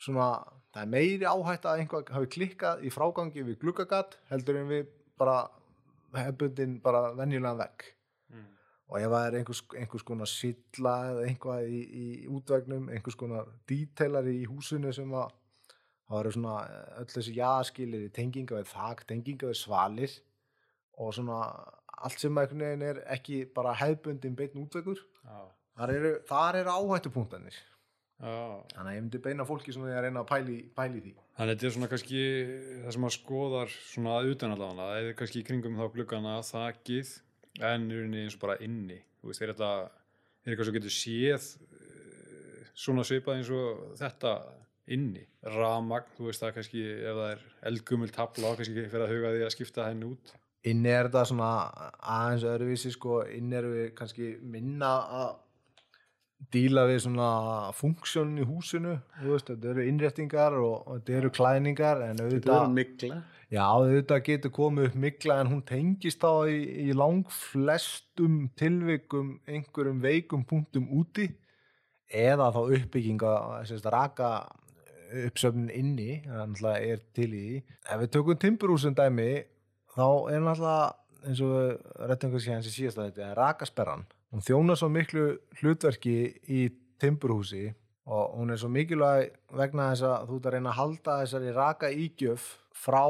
[0.00, 0.30] svona
[0.72, 4.86] það er meiri áhætta að einhvað hafi klikkað í frágangi við gluggagatt heldur en við
[5.18, 5.48] bara
[6.14, 7.84] hefbundin bara venjulegan vegg
[8.90, 13.52] og ef það er einhvers, einhvers konar silla eða einhvað í, í útvegnum einhvers konar
[13.70, 15.30] detailar í húsinu sem að
[16.10, 20.16] það eru svona eh, öll þessi jaðaskilir í tenginga við þak, tenginga við svalir
[21.00, 21.40] og svona
[22.00, 25.00] allt sem einhvern veginn er ekki bara hefbundin beinn útvegur.
[25.78, 26.14] Þar eru,
[26.58, 27.56] eru áhættupunktanir
[28.20, 31.12] þannig að ég myndi beina fólki svona því að reyna að pæli, pæli því.
[31.38, 32.24] Þannig að þetta er svona kannski
[32.82, 37.12] það sem maður skoðar svona að utan allavega er kannski í kringum þá gluggana þakið
[37.58, 39.00] en í rauninni eins og bara inni.
[39.26, 44.34] Veist, er þetta er eitthvað sem getur séð eh, svona svipað eins og þetta
[44.94, 45.24] inni.
[45.56, 49.44] Ramagn, þú veist það kannski ef það er eldgumul tabla kannski fyrir að huga því
[49.46, 50.34] að skipta henni út.
[50.70, 51.52] Inni er þetta svona
[52.14, 55.30] aðeins öðruvísi sko, inni erum við kannski minna að
[56.54, 57.28] díla við svona
[57.78, 62.62] funksjónin í húsinu veist, þetta eru innréttingar og, og þetta eru klæningar en Þetta auðvitað,
[62.62, 63.18] er mikla.
[63.50, 69.36] já, auðvitað getur komið upp mikla en hún tengist þá í, í lang flestum tilvikum
[69.46, 71.28] einhverjum veikum punktum úti
[72.10, 73.34] eða þá uppbygginga
[73.92, 74.30] raka
[75.10, 77.46] uppsöfnin inni er til í.
[77.86, 79.42] Ef við tökum timburhúsin dæmi
[79.94, 81.70] þá er náttúrulega eins og við
[82.10, 85.26] rettum kannski hans í síðasta þetta er rakasperran hún þjónar svo miklu
[85.60, 86.16] hlutverki
[86.50, 86.64] í
[87.00, 87.68] timburhúsi
[88.10, 91.54] og hún er svo mikilvæg vegna þess að þú ert að reyna að halda þessari
[91.56, 93.04] raka ígjöf frá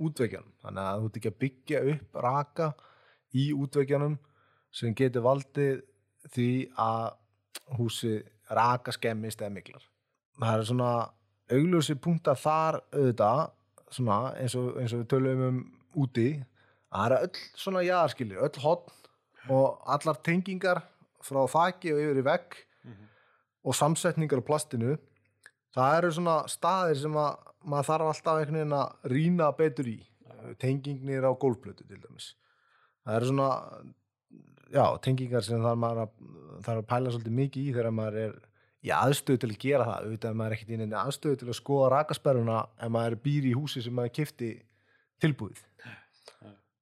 [0.00, 2.68] útveikjanum þannig að þú ert ekki að byggja upp raka
[3.36, 4.18] í útveikjanum
[4.74, 5.82] sem getur valdið
[6.30, 7.06] því að
[7.78, 8.14] húsi
[8.50, 9.86] raka skemmist eða miklar
[10.40, 10.92] það er svona
[11.50, 13.42] augljósi punktar þar auðvitað
[13.90, 15.60] eins og, eins og við tölum um
[15.98, 16.28] úti
[16.90, 18.99] að það eru öll svona jaðarskilir, öll hotn
[19.48, 20.82] og allar tengingar
[21.24, 22.58] frá þaki og yfir í vegg
[23.60, 24.96] og samsetningar á plastinu
[25.74, 29.98] það eru svona staðir sem að maður þarf alltaf einhvern veginn að rýna betur í.
[30.60, 32.34] Tengingnir á gólfplötu til dæmis.
[33.04, 33.50] Það eru svona
[34.72, 36.14] já, tengingar sem þarf maður að,
[36.66, 38.38] þarf að pæla svolítið mikið í þegar maður er
[38.80, 40.06] í aðstöðu til að gera það.
[40.06, 43.84] Auðvitað maður er ekkert í aðstöðu til að skoða rakasperruna ef maður býr í húsi
[43.84, 44.52] sem maður kifti
[45.20, 45.60] tilbúið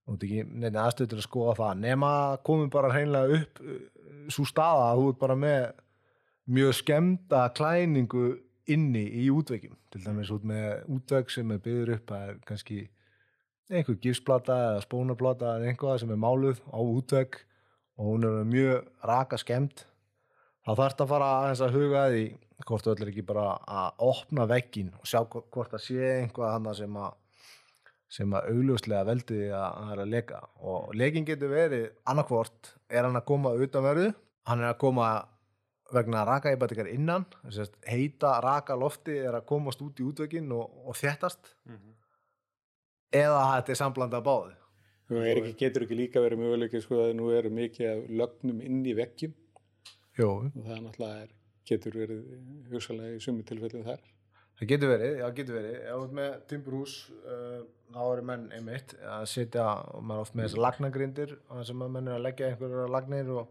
[0.09, 1.81] og þetta ekki nefnir aðstöðu til að skoða það.
[1.85, 2.11] Nema
[2.49, 3.63] komið bara hreinlega upp
[4.33, 5.67] svo staða að þú ert bara með
[6.59, 8.25] mjög skemmta klæningu
[8.73, 12.79] inni í útveikjum til dæmis út með útveik sem er byggður upp að kannski
[13.69, 17.43] einhver gifsplata eða spónaplata eða einhvað sem er máluð á útveik
[17.99, 19.85] og hún er mjög raka skemmt.
[20.65, 22.25] Þá þarf að fara aðeins að huga því
[22.69, 26.53] hvort þú ætlir ekki bara að opna veggin og sjá hvo- hvort það sé einhvað
[26.57, 27.17] hana sem að
[28.09, 30.39] sem að augljóslega veldi að það er að leka.
[30.65, 34.13] Og lekin getur verið annarkvort er hann að koma utanverðu
[34.49, 35.09] hann er að koma
[35.93, 40.73] vegna rakaýbatikar innan þess að heita raka lofti er að komast út í útveginn og,
[40.89, 41.55] og þéttast.
[43.13, 44.57] Eða þetta er samblanda báði
[45.09, 48.83] Nú ekki, getur ekki líka verið möguleikið sko að nú eru mikið af lögnum inn
[48.85, 49.33] í vekkjum
[50.21, 51.31] og það náttúrulega er,
[51.71, 52.27] getur verið
[52.73, 54.03] hugsalega í sumi tilfellin þar.
[54.59, 55.75] Það getur verið, já getur verið.
[55.79, 57.61] Ef þú ert með timburhús, uh,
[57.95, 61.69] þá eru menn einmitt að setja, og maður er oft með þessar lagnagrindir, og það
[61.71, 63.45] sem að menn er að leggja einhverjar lagnir og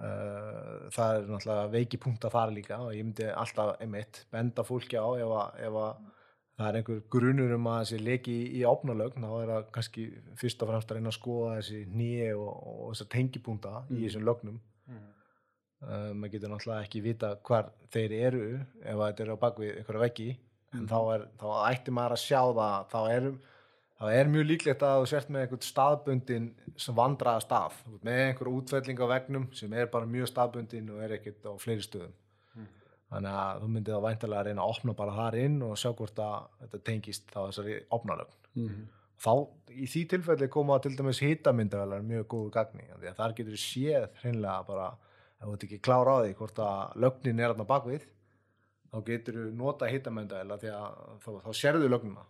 [0.00, 4.64] uh, það er náttúrulega veiki punkt að fara líka og ég myndi alltaf einmitt benda
[4.66, 6.10] fólki á ef að, ef að
[6.54, 10.06] það er einhver grunur um að þessi leki í, í opnalögn, þá er það kannski
[10.40, 14.28] fyrst og fremst að reyna að skoða þessi nýje og, og þessar tengipunta í þessum
[14.28, 14.60] lögnum.
[15.84, 18.44] Uh, maður getur náttúrulega ekki vita hvar þeir eru
[18.82, 20.28] ef að þetta eru á bakvið einhverja veggi.
[20.74, 23.28] En þá, er, þá ætti maður að sjá það þá er,
[24.00, 26.48] þá er mjög líklegt að þú sért með einhvern staðbundin
[26.86, 27.78] sem vandraða stað.
[27.84, 31.52] Þú með einhverja útfelling á vegnum sem er bara mjög staðbundin og er ekkert á
[31.62, 32.18] fleiri stöðum.
[33.14, 35.90] Þannig að þú myndið þá væntalega að reyna að opna bara þar inn og sjá
[35.94, 38.84] hvort að þetta tengist þá þessari opnalögn Mm
[39.24, 39.32] þá
[39.74, 44.06] í því tilfelli koma til dæmis hitamyndavelar mjög góðu gagni af að þar getur séð
[44.20, 44.88] hreinlega bara
[45.44, 48.06] ef þú ert ekki klára á því hvort að lögnin er þarna bakvið
[48.94, 52.24] þá getur þú nota hitamyndavelar því að þá, þá sérðu lögnina.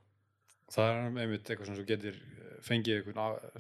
[0.75, 3.11] Það er einmitt eitthvað sem þú getur eh, fengið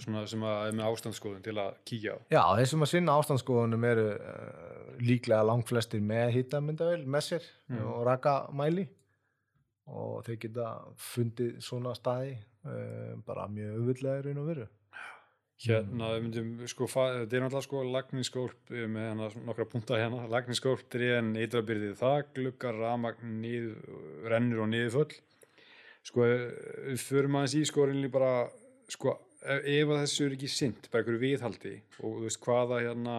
[0.00, 2.18] svona sem að er með ástandsskoðun til að kíkja á.
[2.32, 7.50] Já, þeir sem að sinna ástandskoðunum eru uh, líklega langflestir með hitamyndavel með sér
[7.82, 8.86] og raka mæli
[9.92, 10.70] og þeir geta
[11.12, 14.66] fundið svona staði uh, bara mjög auðvitlega í raun og veru
[15.62, 20.24] Hérna, við myndum, sko, þetta er náttúrulega sko lagniskólp eh, með hérna nokkra punta hérna,
[20.32, 23.38] lagniskólp, drén, eitrabyrðið það, gluggar, ramagn,
[24.26, 25.14] rennur og niðurföll.
[26.04, 26.42] Sko, eh,
[26.90, 28.32] við förum aðeins í reynilega bara,
[28.92, 29.14] sko,
[29.44, 33.16] ef, ef að þessu er ekki sint, bara einhverju viðhaldi og þú veist hvaða hérna,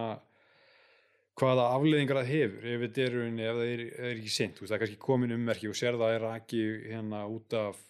[1.40, 4.64] hvaða afleðingar það hefur ef þetta er, rauninni- ef það er, er ekki sint, þú
[4.64, 7.80] veist, það er kannski komin ummerki og sér það er ekki hérna út af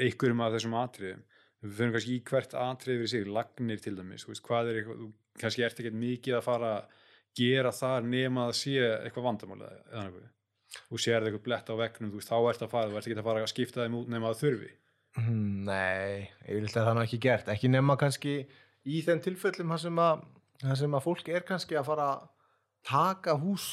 [0.00, 1.26] einhverjum af þessum atriðum
[1.60, 5.00] við fyrir kannski í hvert atrið fyrir sig lagnir til dæmis, veist, hvað er eitthvað
[5.04, 5.08] þú
[5.40, 7.00] kannski ert ekkert mikið að fara að
[7.40, 10.28] gera þar nema að sé eitthvað vandamál eða eða eitthvað
[10.90, 13.28] þú sér eitthvað blett á vegnum, veist, þá ert að fara þú ert ekki að
[13.28, 14.72] fara að skipta þeim út nema að þurfi.
[15.18, 17.48] Hmm, Nei, yfirleitt er það nú ekki gert.
[17.50, 18.34] Ekki nema kannski
[18.86, 20.22] í þeim tilfellum þar sem að,
[20.78, 22.28] sem að fólk er kannski að fara að
[22.86, 23.66] taka hús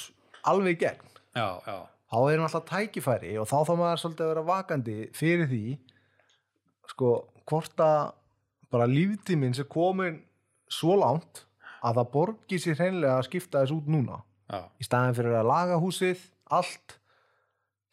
[0.49, 1.13] alveg gegn.
[1.37, 1.77] Já, já,
[2.09, 5.63] þá er hann alltaf tækifæri og þá þá maður svolítið að vera vakandi fyrir því
[6.89, 7.11] sko,
[7.47, 8.13] hvort að
[8.71, 10.21] bara líftíminn sem komin
[10.71, 11.45] svo langt
[11.85, 14.21] að það borgi sér hreinlega að skipta þess út núna.
[14.47, 16.21] Já, í staðin fyrir að laga húsið
[16.55, 16.97] allt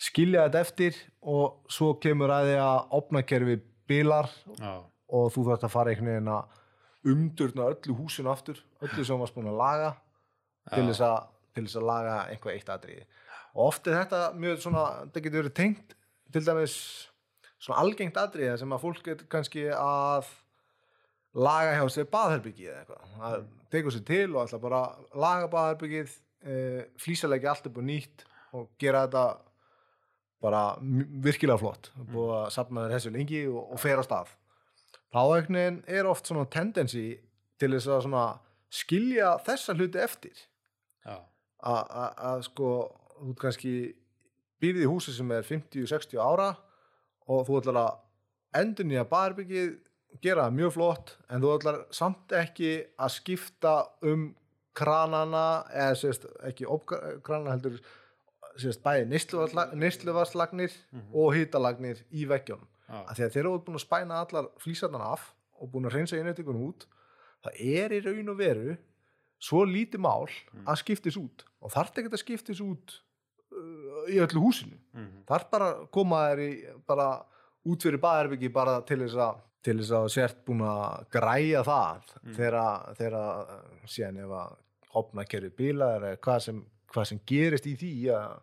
[0.00, 3.56] skilja þetta eftir og svo kemur að því að opnakerfi
[3.90, 4.74] bilar já,
[5.14, 9.36] og þú þarft að fara einhvern veginn að umdurna öllu húsinu aftur öllu sem varst
[9.36, 9.90] búin að laga
[10.72, 11.18] til þess, að,
[11.56, 13.04] til þess að laga einhvað eitt atriði.
[13.54, 15.98] Og oft er þetta mjög svona, þetta getur verið tengt
[16.34, 16.76] til dæmis
[17.64, 20.28] svona algengt atriði sem að fólk er kannski að
[21.34, 23.08] laga hjá sér baðherbyggi eða eitthvað.
[23.22, 24.82] Það tekur sér til og ætla bara
[25.24, 26.12] laga baðherbyggið
[26.44, 26.54] e,
[27.02, 28.24] flýsalegja allt upp og nýtt
[28.54, 29.24] og gera þetta
[30.44, 30.62] bara
[31.24, 31.88] virkilega flott.
[31.96, 34.34] Búið að safna þér þessu lengi og, og fer á stað.
[35.14, 37.06] Veginn er oft svona tendensi
[37.58, 38.24] til þess að svona
[38.74, 40.36] skilja þessa hluti eftir.
[41.64, 42.70] Að- að sko
[43.22, 43.74] þú kannski
[44.60, 46.50] býrði í húsi sem er 50-60 ára
[47.30, 49.74] og þú ætlar að endur nýja barbyggið
[50.22, 53.74] gera það mjög flott en þú ætlar samt ekki að skipta
[54.06, 54.30] um
[54.74, 57.78] kranana eða sérst ekki opkrana heldur
[58.60, 60.74] sérst bæði neysluvarslagnir
[61.12, 65.70] og hýtalagnir í veggjónum því að þeir eru búin að spæna allar flýsarnar af og
[65.72, 66.86] búin að reynsa innrættingunum út
[67.44, 68.76] það er í raun og veru
[69.44, 70.28] svo lítið mál
[70.64, 71.44] að skiptis út.
[71.60, 72.98] Og þarf ekki að skiptis út
[73.52, 76.50] uh, í öllu húsinu mhm, þarf bara að koma þær í
[76.86, 77.08] bara
[77.64, 82.10] út fyrir baðherbyggi bara til þess að til þess að sért búin að græja það
[82.36, 82.58] þegar,
[82.98, 83.54] þegar uh,
[83.88, 84.58] síðan ef að
[85.00, 86.58] opna kerfi bíla eða hvað sem,
[86.92, 88.34] hvað sem gerist í því að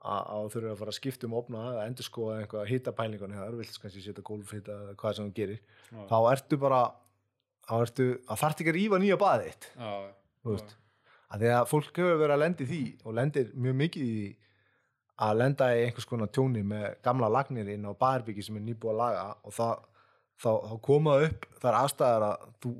[0.00, 3.34] að að þú þurfur að fara að skipta um opna að endur skoða einhvað hittapælingun
[3.36, 6.78] hér, vilt kannski setja gólfhita eða hvað sem þú gerir já, þá ertu bara
[7.66, 9.66] þá ertu, að þarf ekki að rífa nýja baðið þitt.
[10.40, 10.76] Þú veist
[11.30, 14.30] að því að fólk hefur verið að lendi því og lendir mjög mikið í því
[15.20, 18.92] að lenda í einhvers konar tjóni með gamla lagnir inn á baðherbyggi sem er nýbúið
[18.94, 19.82] að laga og það,
[20.40, 22.72] þá, þá koma upp þar aðstæðar að þú,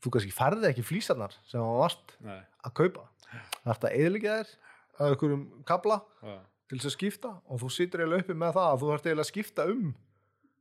[0.00, 4.36] þú kannski færði ekki flýsarnar sem það varst nei, að kaupa það ert að eðliggja
[4.36, 4.52] þér
[5.00, 6.36] að einhverjum kabla Já.
[6.70, 9.26] til þess að skipta og þú situr eiginlega uppi með það að þú ert eiginlega
[9.26, 9.90] að skipta um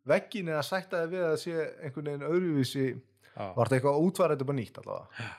[0.09, 3.45] veggin eða sætta þig við að sé einhvern veginn öðruvísi Já.
[3.53, 5.29] var þetta eitthvað útvarðið bara nýtt allavega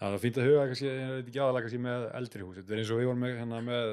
[0.00, 2.54] Það er fínt að huga kannski, ég veit ekki aðalega kannski með eldri hús.
[2.56, 3.90] Þetta er eins og við vorum með, hérna, með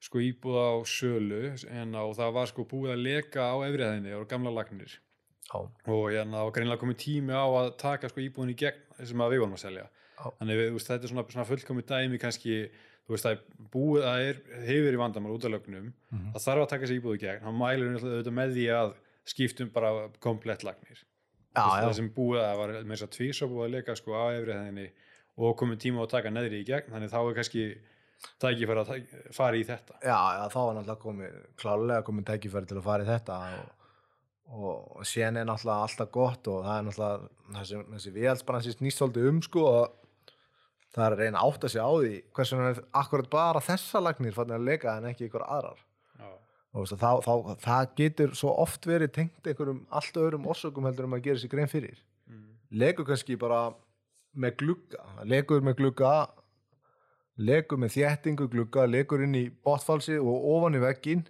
[0.00, 4.28] sko íbúð á sölu hérna, og það var sko búið að leka á efriðinni og
[4.30, 4.92] gamla lagnir
[5.48, 9.22] Já, og hérna og greinlega komið tími á að taka sko íbúðin í gegn sem
[9.24, 9.86] að við vorum að selja.
[10.18, 10.26] Já.
[10.38, 12.56] Þannig við, veist, þetta er svona, svona fullkomið dæmi kannski,
[13.08, 13.38] þú veist, er
[13.72, 16.32] búið að er, hefur í vandamál út af lögnum, Mhm.
[16.34, 19.70] það þarf að taka sér íbúð í gegn, hann mælir auðvitað með því að skiptum
[19.72, 21.00] bara komplett lagnir.
[21.56, 24.24] já, það sem búið að var með þess að tvísa búið að leika sko á
[24.36, 24.90] efriðinni
[25.38, 27.64] og komið tíma á að taka neðri í gegn þannig þá er kannski
[28.42, 29.02] tækifæri að
[29.36, 33.04] fara í þetta já, já, þá var náttúrulega komið klálega komið tækifæri til að fara
[33.06, 33.36] í þetta
[34.48, 39.02] og, og sen er náttúrulega alltaf gott og það er náttúrulega þessi, þessi viðhaldsbransi snýst
[39.02, 39.86] svolítið um sko að
[40.96, 44.00] það er að reyna að átta sig á því hversu hann er akkurat bara þessa
[44.02, 45.82] lagnir fann að leika en ekki ykkur aðrar
[46.18, 46.30] Já.
[46.74, 51.18] og þá, þá, það getur svo oft verið tengt einhverjum allt öðrum orsökum heldur um
[51.18, 52.58] að gera sér grein fyrir Mm.
[52.76, 53.70] legur kannski bara
[54.36, 56.10] með glugga legur með glugga
[57.38, 61.24] legur með þéttingu glugga legur inn í botfalsi og ofan í veggin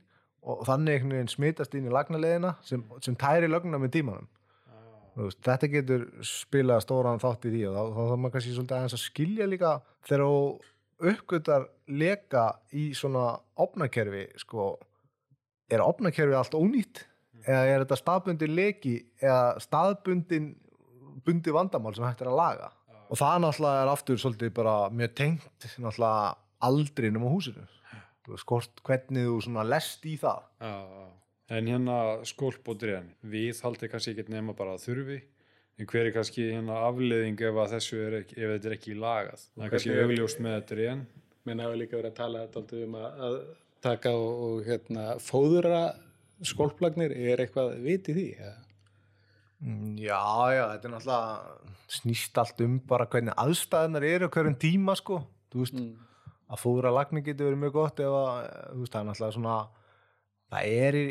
[0.48, 4.28] og þannig einhvern veginn smitast inn í lagnaleðina sem, sem tæri lögnuna með tímanum.
[5.18, 8.54] Þú veist, þetta getur spilað stóran þátt í því og þá, þá þarf maður kannski
[8.54, 9.72] svolítið aðeins að skilja líka
[10.06, 11.66] þegar þú uppgötar
[12.00, 12.44] leka
[12.74, 13.24] í svona
[13.58, 14.70] opnakerfi sko,
[15.70, 17.04] er opnakerfi allt ónýtt?
[17.48, 20.48] Eða er þetta staðbundin leki eða staðbundin
[21.26, 22.70] bundi vandamál sem hægt er að laga
[23.08, 26.36] og það náttúrulega er aftur svolítið bara mjög tengt náttúrulega
[26.68, 27.64] aldrinum á húsinu
[28.26, 31.06] þú veist, hvort, hvernig þú svona lest í það Já, já.
[31.58, 35.20] en hérna skólp og drein við haldið kannski ekki nema bara að þurfi
[35.78, 38.98] en hver er kannski hérna afleðing ef að þessu er ekki, ef þetta er ekki
[38.98, 41.06] lagað það er kannski augljóst með drein
[41.48, 43.36] menn hafa líka verið að tala þetta um að, að
[43.86, 45.82] taka og, og hérna, fóðura
[46.46, 48.50] skólplagnir er eitthvað vit í því ja?
[49.64, 50.22] Mm, Já,
[50.54, 55.22] já, þetta er náttúrulega snýst allt um bara hvernig aðstæðunar eru hverjum tíma sko.
[55.54, 55.96] Veist, mm.
[56.52, 59.56] að fóðra lagning getur verið mjög gott veist, það er náttúrulega svona
[60.52, 61.08] það er í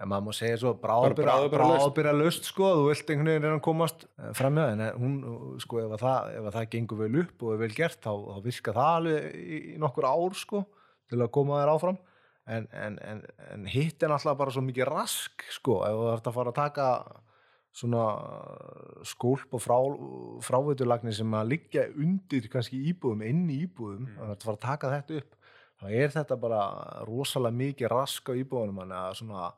[0.00, 4.04] ef maður má segja svo, bráðbyrra löst sko, þú vilt einhvern veginn reyna að komast
[4.38, 5.16] fram með það, en hún,
[5.60, 8.12] sko, ef að það, ef að það gengur vel upp og er vel gert þá,
[8.14, 10.62] þá virka það alveg í, í nokkur ár sko,
[11.10, 11.98] til að koma þér áfram.
[12.50, 13.20] En, en, en,
[13.52, 16.60] en hitt er náttúrulega bara svo mikið rask sko, ef þú ert að fara að
[16.62, 16.86] taka
[17.70, 18.04] svona
[19.06, 19.76] skólp og frá,
[20.42, 24.22] fráveiturlagnir sem að liggja undir kannski íbúðum, inn í íbúðum mm.
[24.26, 25.36] að fara að taka þetta upp
[25.80, 26.62] þá er þetta bara
[27.08, 29.50] rosalega mikið rask á íbúðunum þannig að svona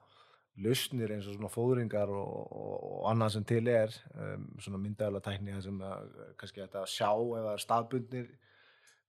[0.62, 5.22] lausnir eins og svona fóðringar og, og, og annað sem til er um, svona myndaðala
[5.24, 8.28] tækni þar sem að, kannski þetta að sjá ef það er staðbundnir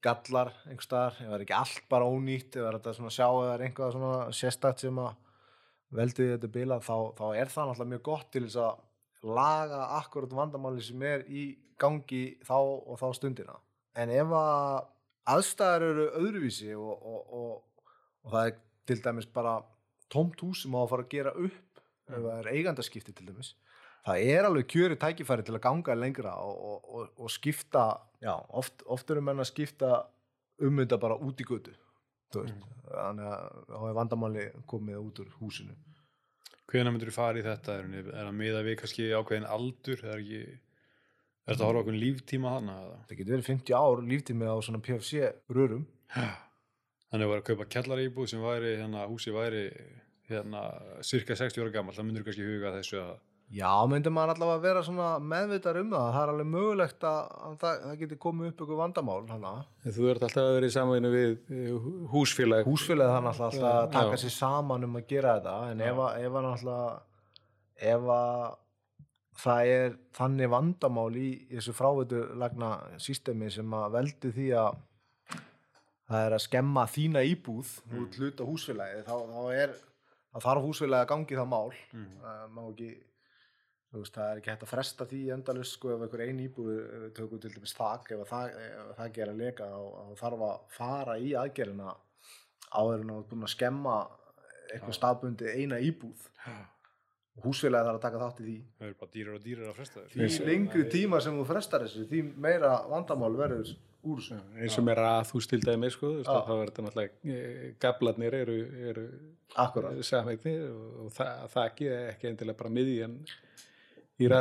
[0.03, 3.27] gallar einhvers staðar, ef það er ekki allt bara ónýtt ef það er svona sjá
[3.27, 5.13] ef það er einhvað svona sérstætt sem að
[5.93, 8.81] veldi þetta bila þá, þá er það náttúrulega mjög gott til þess að
[9.23, 11.45] laga akkurat vandamáli sem er í
[11.79, 13.55] gangi þá og þá stundina.
[13.95, 14.89] En ef að
[15.33, 17.86] aðstæðar eru öðruvísi og, og, og,
[18.23, 18.57] og það er
[18.89, 19.59] til dæmis bara
[20.12, 23.53] tómt hús sem á að fara að gera upp ef það er eigandaskipti til dæmis
[24.03, 27.86] það er alveg kjöri tækifæri til að ganga lengra og, og, og, og skipta
[28.23, 29.93] já, oft, oft eru menn að skipta
[30.63, 31.73] um þetta bara út í götu
[32.36, 35.77] veist, þannig að þá er vandamáli komið út úr húsinu
[36.73, 37.79] hvenær myndur þú fara í þetta?
[37.79, 39.99] Er, er að miða við kannski ákveðin aldur?
[40.01, 44.01] Það er ekki er þetta að horfa okkur líftíma að það getur verið 50 ár
[44.09, 45.86] líftími á svona PFC rörum.
[46.13, 49.67] Þannig að var að kaupa kjallar íbúð sem væri hérna húsi væri
[50.31, 50.63] hérna
[51.05, 53.13] cirka 60 ára gammal það myndur kannski huga þessu að
[53.53, 56.07] Já, myndum maður allavega að vera svona meðvitar um það.
[56.15, 59.17] Það er alveg mögulegt að, að það, það geti komið upp ykkur vandamál.
[59.29, 59.51] Hana.
[59.85, 63.83] þú ert alltaf að vera í samvæginu við eh, húsfélag Húsfélagið þannig alltaf, alltaf að
[63.83, 63.91] Já.
[63.99, 65.55] taka sér saman um að gera þetta.
[65.69, 66.81] En ef að, ef að
[67.93, 68.43] ef að
[69.43, 74.83] það er þannig vandamál í þessu fráveiturlagna sístemi sem að veldi því að
[76.09, 77.95] það er að skemma þína íbúð mm.
[78.01, 79.73] út hluta húsfélagið, þá, þá er
[80.33, 81.73] þá þarf húsfélagið að gangi það mál.
[81.93, 82.13] mm.
[82.23, 82.91] Það má ekki
[84.02, 87.00] veist, það er ekki hægt að fresta því endalust sko ef einhver ein íbúð ef
[87.04, 90.46] við tökum til dæmis þak ef að það, ef að það gera leka þá þarf
[90.50, 91.96] að fara í aðgerina
[92.73, 93.98] áður en að búin að skemma
[94.73, 96.29] eitthvað staðbundi eina íbúð.
[97.33, 98.58] Og húsfélagi þarf að taka þátt í því.
[98.77, 101.85] Það er bara dýrar og dýrar að fresta því þessu lengri tíma sem þú frestar
[101.85, 103.71] þessu því meira vandamál verður
[104.04, 104.37] úr þessu.
[104.60, 106.35] Eins og til dæmi sko, þú veist, Já.
[106.35, 108.58] að þá er þetta náttúrulega eh, gaflarnir eru,
[108.91, 109.08] eru
[110.06, 113.17] samveignir og, og það, það ekki ekki endilega bara miðjan
[114.24, 114.32] í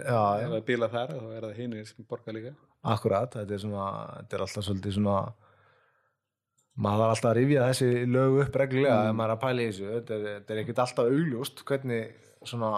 [0.00, 0.22] já.
[0.40, 2.56] ef það bila þar þá er það hinir sem borga líka.
[2.94, 5.20] Akkurat, þetta er svona þetta er alltaf svolítið svona
[6.80, 9.70] maður þarf alltaf að rifja þessi lög upp reglulega ef maður er að pæla í
[9.70, 9.88] þessu.
[9.94, 12.74] Þetta er, þetta er ekkert alltaf augljóst hvernig svona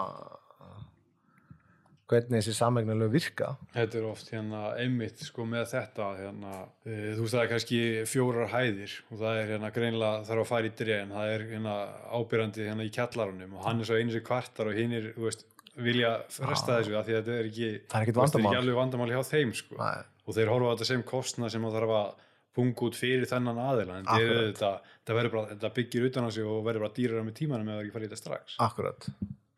[2.13, 3.53] hvernig þessi samegnarlög virka.
[3.73, 7.79] Þetta er oft hérna einmitt sko með þetta hérna, e, þú veist það er kannski
[8.09, 11.77] fjórar hæðir og það er hérna greinlega þarf að fara í drén, það er hérna
[12.11, 15.27] ábyrjandi hérna í kjallarunum og hann er svo einu sér kvartar og hinn er, þú
[15.29, 15.45] veist,
[15.81, 19.21] vilja fresta þessu af því að þetta er ekki Það er ekki alveg vandamál hjá
[19.31, 19.79] þeim sko.
[20.23, 22.11] Og þeir horfa á þetta sem kostna sem það þarf að
[22.53, 24.69] punga út fyrir þennan aðila en þetta,
[25.09, 27.95] bara, þetta byggir utan á sig og verður bara dýrar með tímanum ef það ekki
[27.95, 28.57] farið þetta strax.
[28.61, 29.07] Akkurat,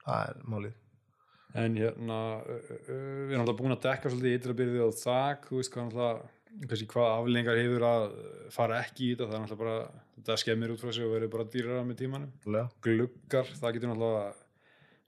[0.05, 0.77] það er málið.
[1.55, 2.21] En hérna,
[2.87, 6.81] við erum alltaf búin að dekka svolítið í ytterbyrði og þak, þú veist hvað alltaf,
[6.95, 8.07] hvað aflengar hefur að
[8.55, 9.75] fara ekki í þetta, það er alltaf bara,
[10.17, 12.33] þetta skemmir út frá sig og verður bara dýrara með tímanum.
[12.83, 14.43] Gluggar, það getur alltaf,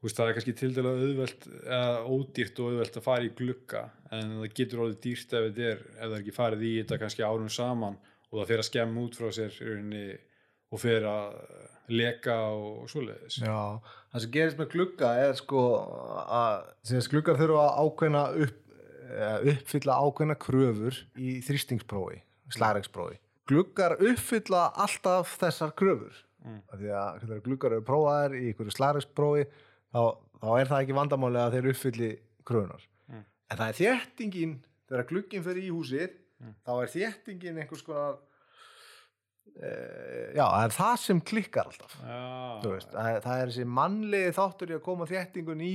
[0.03, 3.83] veist, það er kannski til dæla auðvelt, eða ódýrt og auðvelt að fara í glugga,
[4.13, 6.99] en það getur orðið dýrt ef þetta er, ef það er ekki farið í þetta
[7.01, 10.05] kannski árum saman og það fer að skemma út frá sér rauninni,
[10.67, 11.35] og fer að
[11.87, 13.39] leka og svoleiðis.
[13.39, 13.79] Já,
[14.11, 15.61] það sem gerist með glugga er sko
[16.27, 18.57] að gluggar þurfa að ákveðna upp,
[19.53, 22.19] uppfylla ákveðna kröfur í þrýstingsprófi,
[22.57, 23.21] slæringsprófi.
[23.47, 26.23] Gluggar uppfylla alltaf þessar kröfur.
[26.43, 26.59] Mm.
[26.67, 29.47] Af Því að gluggar eru prófaðir í einhverju slæringsprófi
[29.93, 30.01] þá,
[30.41, 32.09] þá er það ekki vandamáli að þeir uppfylli
[32.47, 32.83] kröfunar.
[33.09, 33.23] Mm.
[33.51, 34.55] En það er þéttingin,
[34.89, 36.51] þegar glugginn fyrir í húsið, Mm.
[36.67, 38.19] þá er þéttingin einhvers konar
[39.57, 39.69] e,
[40.37, 41.95] já, það er það sem klikkar alltaf
[42.61, 45.71] veist, það, er- það er þessi mannlegi þáttur í að koma þéttingun í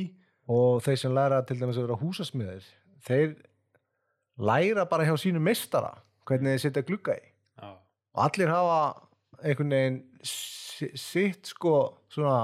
[0.52, 2.68] og þeir sem læra til dæmis að vera húsasmiðir
[3.08, 3.34] þeir
[4.38, 5.96] læra bara hjá sínu meistara
[6.30, 7.26] hvernig þeir setja glugga í
[7.58, 7.72] Já,
[8.14, 8.78] og allir hafa
[9.42, 11.74] einhvern veginn si- sitt sko
[12.08, 12.38] svona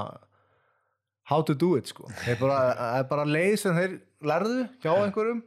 [1.29, 2.09] how to do it sko.
[2.23, 5.43] Það er bara, bara leið sem þeir lærðu hjá einhverjum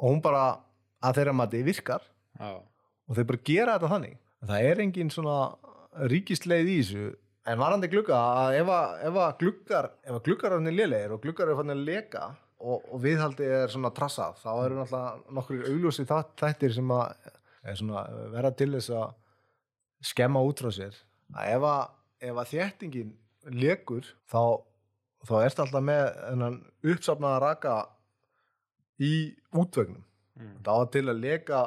[0.00, 0.44] og hún bara
[1.04, 2.04] að þeirra mati virkar.
[2.38, 4.20] Já, og þeir bara gera þetta þannig.
[4.50, 5.38] Það er engin svona
[6.10, 7.08] ríkisleið í þessu.
[7.50, 11.58] En varandi glugga að ef að, gluggar ef að gluggar er lélegir og gluggar er
[11.58, 12.24] fannig að leka
[12.60, 17.30] og, og viðhaldi er svona trassað þá eru náttúrulega nokkur augljósi þættir sem að
[17.64, 18.04] er svona
[18.34, 19.16] vera til þess að
[20.10, 20.96] skemma út frá sér.
[21.34, 21.82] Að ef að,
[22.28, 23.10] ef að þéttingin
[23.56, 24.42] lekur þá,
[25.28, 26.58] þá ertu alltaf með þennan
[26.92, 27.76] uppsafnaða raka
[29.00, 29.14] í
[29.52, 30.02] útvegnum
[30.38, 31.62] mm, það á til að leka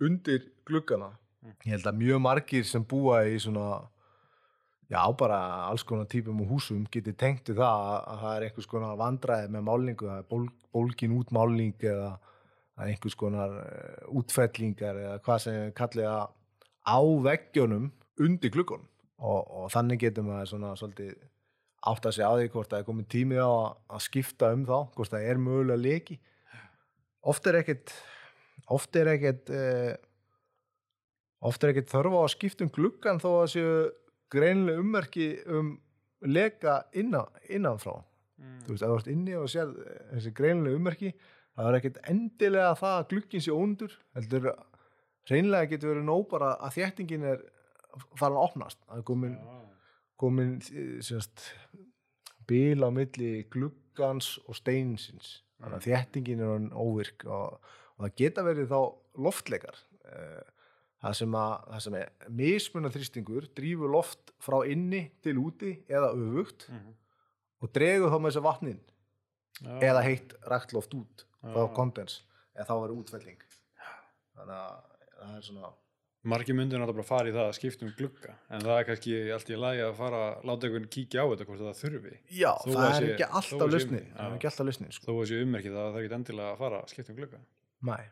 [0.00, 1.14] undir gluggana.
[1.40, 1.56] Mm.
[1.64, 3.80] ég held að mjög margir sem búa í svona
[4.90, 8.46] já bara alls konar típum og húsum geti tengt við það að, að það er
[8.46, 10.08] einhvers konar vandræði með málningu.
[10.10, 10.42] Það er ból,
[10.74, 12.10] bólgin út málning eða
[12.80, 16.24] er einhvers konar uh, útfellingar eða hvað sem kallið að
[16.90, 18.88] á veggjónum undir gluggunum.
[19.20, 21.12] Og, og þannig getur maður svona svolítið
[21.80, 24.66] átt að segja á því hvort það er komið tími á að, að skipta um
[24.68, 26.18] þá hvort það er mögulega leki.
[27.30, 27.94] Oft er ekkert
[28.70, 29.94] oft er ekkert uh,
[31.48, 33.74] oft er ekkert þörfa á að skipta um gluggan þó að séu
[34.30, 35.74] greinileg ummerki um
[36.20, 37.96] leka innan, innanfrá.
[38.40, 39.70] Mm, þú veist, ef þú ert inni og sér
[40.12, 41.14] þessi greinileg ummerki
[41.56, 44.50] það er ekkert endilega það að glugginn sé óndur heldur
[45.28, 47.42] reynilega getur verið nóg bara að þéttingin er
[48.16, 49.58] farin að opnast það er komin, já,
[50.20, 50.58] komin
[51.04, 51.48] sérst,
[52.48, 55.40] bíl á milli gluggans og steinsins.
[55.60, 57.58] Þannig að þéttingin er orðin óvirk og,
[57.96, 58.80] og það geta verið þá
[59.20, 60.44] loftleikar eh,
[61.00, 66.12] það sem, að, það sem er mismunna þrýstingur drífur loft frá inni til úti eða
[66.16, 66.94] öfugt mhm,
[67.60, 68.80] og dregur þá með þessu vatnin
[69.60, 71.70] já, eða heitt rækt loft út þá Já.
[71.76, 72.20] kondens
[72.54, 73.44] eða þá er útfelling.
[74.36, 74.74] Þannig að
[75.20, 75.70] það er svona
[76.28, 79.14] margir myndir náttúrulega bara fara í það að skipta um glugga en það er kannski
[79.32, 82.70] allt í lagi að fara láta einhvern kíkja á þetta hvort það þurfi já, Þó
[82.70, 85.06] það að er sé- ekki alltaf lausnin það er ekki alltaf lausnin sko.
[85.06, 87.40] þó að sé ummerkið að það er ekki endilega að fara að skipta um glugga
[87.90, 88.02] Nei,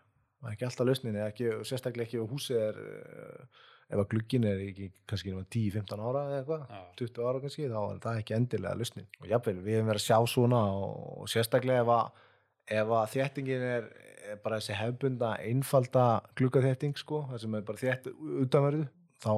[0.41, 0.93] það er ekki alltaf
[1.29, 6.01] ekki, sérstaklega ekki ef húsið er uh, ef að glugginn er ekki kannski nema 10-15
[6.09, 6.81] ára eða eitthvað Já.
[7.03, 10.09] 20 ára kannski, þá er það ekki endilega lausnin og jafnvel, við hefum verið að
[10.09, 12.25] sjá svona og sérstaklega ef að,
[12.71, 13.87] ef að þéttingin er,
[14.33, 16.07] er bara þessi hefbunda einfalda
[16.39, 18.11] gluggaþétting sko, það sem er bara þétt
[18.45, 18.89] utanverðu
[19.25, 19.33] þá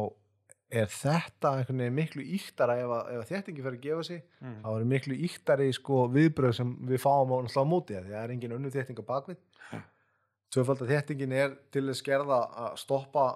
[0.70, 4.20] er þetta einhvern veginn miklu íktara ef að, ef að þéttingi fer að gefa sig
[4.38, 4.58] mm.
[4.62, 8.14] þá er miklu íktari sko, viðbröð sem við fáum á náttúrulega á móti það, því
[8.14, 9.40] það er engin önnur þétting á bakvið
[10.50, 13.26] tvöfald að þéttingin er til þess gerða að stoppa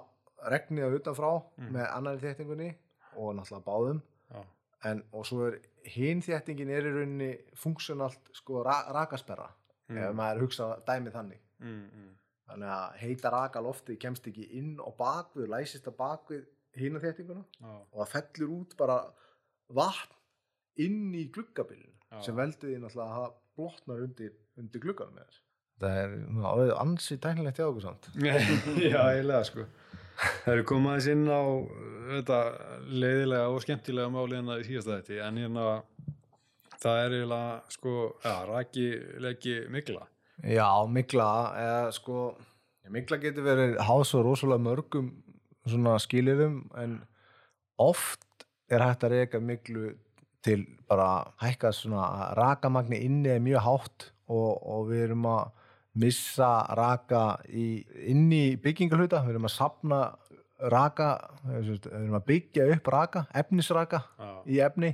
[0.51, 1.69] regnið utanfrá Mm.
[1.71, 2.69] með annari þéttingunni
[3.15, 4.01] og náttúrulega báðum.
[4.29, 4.41] Já,
[4.89, 9.47] en, og svo er hinn þéttingin er í rauninni funksjonalt sko ra rakasperra
[9.89, 9.97] Mm.
[10.01, 12.11] ef maður hugsa dæmið þannig mm, mm,
[12.49, 16.45] þannig að heita raka loftið kemst ekki inn og bakvið, læsist að bakvið
[16.79, 18.99] hinn þéttinguna já, og það fellur út bara
[19.77, 20.15] vatn
[20.85, 22.21] inn í gluggabilinu Já.
[22.25, 25.41] sem veldur því náttúrulega að það blotnar undir, undir glugganum með þess
[25.81, 28.09] það er nú orðið ansi tæknilegt hjá okkur samt
[28.93, 29.65] Já, eiginlega sko.
[30.15, 31.63] Það eru komið aðeins inn á uh,
[32.13, 32.39] þetta
[33.03, 35.65] leiðilega og skemmtilega máli en það í síðasta þetta en hérna
[36.85, 38.85] það er eiginlega sko, já, raki
[39.23, 40.05] leggi mikla.
[40.45, 42.19] Já, mikla eða sko
[42.93, 45.07] mikla getur verið háð svo rosalega mörgum
[45.65, 46.99] svona skilirum en
[47.81, 49.93] oft er hægt að reyka miklu
[50.45, 55.47] til bara hækka svona rakamagni inni er mjög hátt og, og við erum að
[55.95, 57.79] missa raka í,
[58.11, 59.99] inni í byggingarhluta, við erum að sapna
[60.71, 61.09] raka,
[61.47, 64.91] við erum að byggja upp raka, efnisraka Já, í efni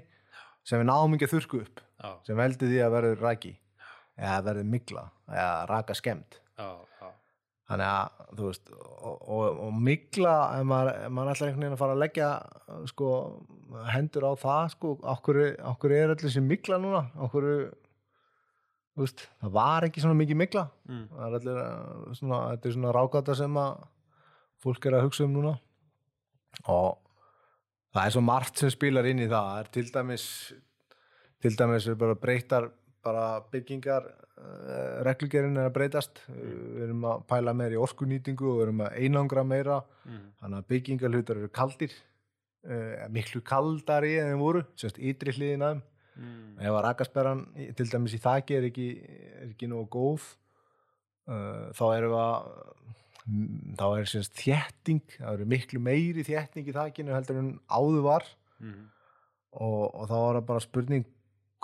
[0.68, 3.54] sem við náum ekki að þurrku upp já, sem veldi því að verður raki.
[4.22, 6.38] Eða verður mikla eða raka skemmt.
[7.72, 11.80] Þannig að þú veist og, og, og mikla ef maður, maður ætlar einhvern veginn að
[11.82, 12.30] fara að leggja
[12.92, 13.12] sko,
[13.94, 15.40] hendur á það sko, okkur,
[15.72, 17.06] okkur er allir sem mikla núna?
[17.24, 17.48] Okkur
[19.00, 21.06] veist, það var ekki svona mikið mikla Mm.
[21.16, 23.86] það er allir eh, svona, þetta er svona rákata sem að
[24.66, 25.54] fólk er að hugsa um núna.
[26.68, 26.98] Og
[27.92, 29.50] það er svo margt sem spilar inn í það.
[29.52, 30.26] Það er til dæmis
[31.42, 32.70] til dæmis bara breytar
[33.02, 36.22] bara byggingar uh, reglugerinn er að breytast.
[36.30, 39.82] Við erum að pæla meira í orkunýtingu og við erum að einangra meira.
[40.06, 40.26] Mm.
[40.42, 45.88] þannig að byggingarhlutar eru kaldir uh, miklu kaldari en þeim voru semst ytri hliðin aðeim
[46.12, 46.58] Mm.
[46.60, 47.42] ef að rakasperran
[47.78, 48.88] til dæmis í þaki er ekki,
[49.40, 50.26] er ekki nógu góð
[51.32, 52.98] uh, þá erum við að mm,
[53.78, 58.24] þá er semst þétting það eru miklu meiri þétting í þakinu heldur en áður var
[58.62, 58.88] Mm.
[59.58, 61.06] og, og þá er það bara spurning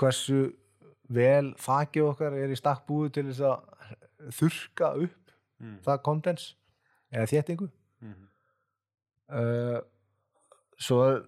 [0.01, 0.37] hversu
[1.13, 5.77] vel þakið okkar er í stakk búið til þess að þurka upp Mm.
[5.85, 6.47] það kondens
[7.13, 7.69] eða þéttingu
[8.01, 8.27] Mm.
[9.33, 9.79] uh,
[10.77, 11.21] svo er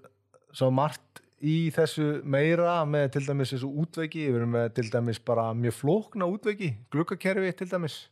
[0.54, 5.20] svo margt í þessu meira með til dæmis þessu útveiki við erum með til dæmis
[5.24, 8.10] bara mjög flókna útveiki gluggakerfi til dæmis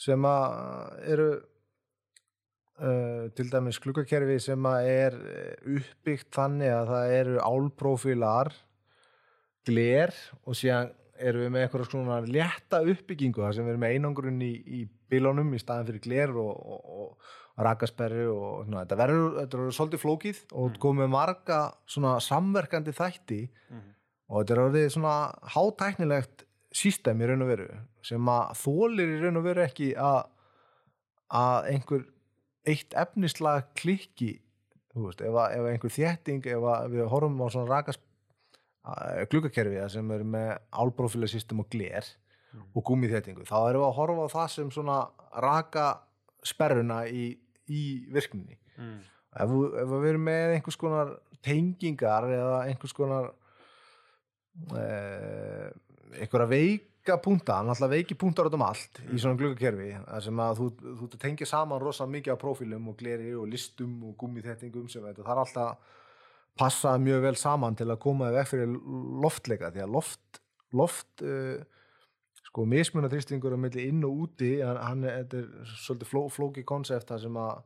[0.00, 0.46] sem að
[1.14, 1.28] eru
[2.82, 8.52] uh, til dæmis gluggakerfi sem að er eh, uppbyggt þannig að það eru álprófílar
[9.68, 10.10] gler
[10.42, 10.90] og síðan
[11.22, 14.80] erum við með eitthvað svona létta uppbyggingu þar sem við erum með einangrun í, í
[15.12, 19.76] bílunum í staðan fyrir gler og, og, og rakasperri og svona, þetta verður, þetta verður
[19.76, 23.90] svolítið flókið og komið marga svona samverkandi þætti Mhm.
[24.32, 25.14] og þetta er orðið svona
[25.54, 26.42] hátæknilegt
[26.76, 27.66] sístem í raun og veru
[28.06, 30.22] sem að þólir í raun og veru ekki að
[31.32, 32.06] að einhver
[32.68, 34.32] eitt efnislag klikki
[34.92, 37.98] þú veist, ef, að, ef einhver þétting ef við horfum á svona rakas
[39.30, 40.50] gluggakerfi þar sem er með
[40.82, 42.08] álbrófílasystem og gler
[42.76, 44.96] og gúmiþéttingu, þá erum við að horfa á það sem svona
[45.40, 45.84] raka
[46.44, 47.30] sperruna í,
[47.68, 49.02] í virkninni Mm.
[49.36, 51.10] ef, ef við erum með einhvers konar
[51.44, 53.26] tengingar eða einhvers konar
[54.76, 55.68] eh,
[56.22, 60.60] einhverja veika púnta, náttúrulega veiki púntar út um allt í svona gluggakerfi þar sem að
[60.60, 60.68] þú,
[61.00, 65.26] þú tengja saman rosa mikið af prófílum og gleri og listum og gúmiþéttingum sem þetta,
[65.26, 65.98] það er alltaf
[66.58, 68.72] passa mjög vel saman til að koma veg fyrir
[69.24, 70.42] loftleika því að loft,
[70.76, 71.58] loft uh,
[72.52, 77.38] sko mismunaþrýstingur á milli inn og úti hann, er, er svolítið fló, flóki konsept sem
[77.40, 77.62] að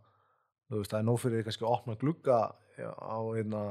[0.71, 2.41] veist, það er nóg fyrir kannski að opna glugga
[2.79, 3.63] á hérna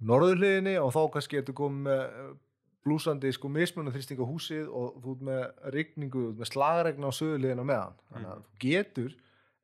[0.00, 2.02] norðurliðinni og þá kannski ertu komið
[2.86, 5.42] blúsandi sko mismunaþrýsting á húsið og þú ert með
[5.74, 7.98] rigningu, þú ert með slagregna á söðurliðina meðan.
[8.12, 9.16] Þannig að þú getur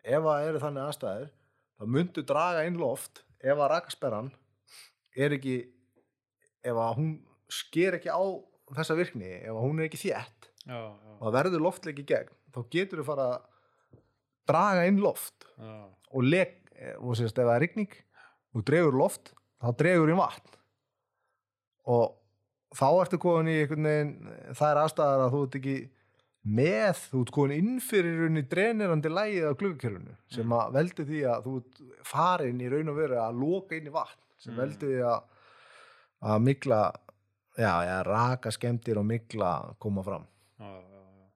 [0.06, 1.30] ef það eru þannig aðstæður
[1.76, 4.30] þá myndu draga inn loft ef að rakasperran
[5.16, 5.56] er ekki
[6.66, 7.12] ef að hún
[7.52, 8.22] sker ekki á
[8.76, 12.32] þessa virkni, ef að hún er ekki þétt Já, já, og verður loftleiki í gegn
[12.50, 14.00] þá getur þú fara að
[14.50, 15.74] draga inn loft já.
[15.86, 16.56] og leg
[16.98, 17.94] og sérst ef það er rigning
[18.56, 20.54] og dregur loft, þá dregur inn vatn.
[21.92, 22.16] Og
[22.76, 24.14] þá ertu komin í einhvern veginn
[24.58, 25.76] það er aðstæðar að þú ert ekki
[26.56, 31.06] með, þú ert komin inn fyrir raun í drenirandi lægið á gluggakerfinu sem að veldi
[31.08, 34.52] því að þú ert farin í raun og veru að loka inn í vatn sem
[34.54, 34.60] Mm.
[34.60, 35.22] veldi því að
[36.30, 36.80] að mikla
[37.58, 39.50] já, já, raka skemmtir og mikla
[39.80, 40.26] koma fram
[40.60, 41.26] Já, já, já.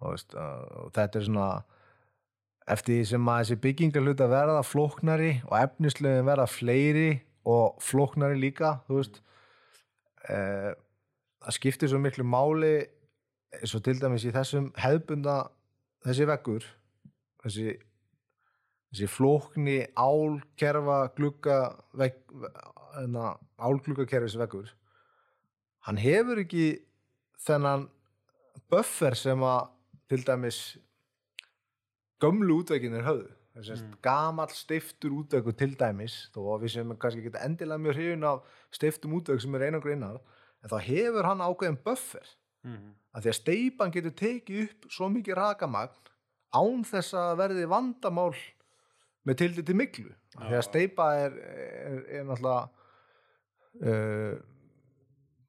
[0.00, 1.48] og, veist, uh, þetta er svona
[2.68, 7.08] eftir því sem að þessi byggingarhluta verða flóknari og efnislegin verða fleiri
[7.48, 9.20] og flóknari líka þú veist
[10.26, 10.72] uh,
[11.44, 12.74] það skiptir svo miklu máli
[13.58, 15.38] eins og til dæmis í þessum hefðbunda
[16.04, 16.66] þessi veggur
[17.44, 17.76] þessi,
[18.90, 21.60] þessi flókni álkerfa glugga
[21.98, 24.68] hérna, álgluggakerfis veggur.
[25.86, 26.68] Hann hefur ekki
[27.44, 27.88] þennan
[28.68, 29.70] buffer sem að
[30.08, 30.60] til dæmis
[32.22, 37.44] gömlu útveikinir höfðu að gamall steiftur útveikur til dæmis þó að við sem kannski geta
[37.46, 40.20] endilega mjög hrifin af steiftum útveik sem er einangur innar
[40.62, 42.34] en þá hefur hann ákveðin buffer.
[42.66, 42.94] Mhm.
[43.14, 46.08] að því að steipan getur tekið upp svo mikið rakamagn
[46.54, 48.34] án þess að verði vandamál
[49.24, 52.68] með tildi til miklu Af því að steipa er, er, er náttúrulega
[53.88, 54.34] uh,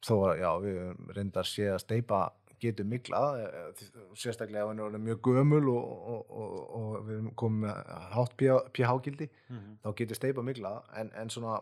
[0.06, 0.78] þó að já, við
[1.18, 2.22] reyndar sé að steipa
[2.60, 3.84] getur mikla eh,
[4.16, 7.30] sérstaklega ef hann er mjög gömul og, og, og, og við
[7.64, 7.84] með
[8.16, 8.36] hátt
[8.74, 9.78] pH-gildi Mhm.
[9.84, 11.60] þá getur steipa mikla en, en svona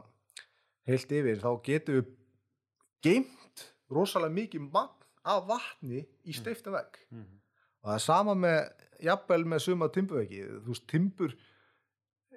[0.88, 2.12] heilt yfir þá getur við
[3.04, 4.94] geimt rosalega mikið magn
[5.28, 7.40] af vatni í steifta vegg Mhm.
[7.84, 8.60] og það er sama með
[9.04, 11.34] jafnvel með suma timbuveggi þú veist, timbur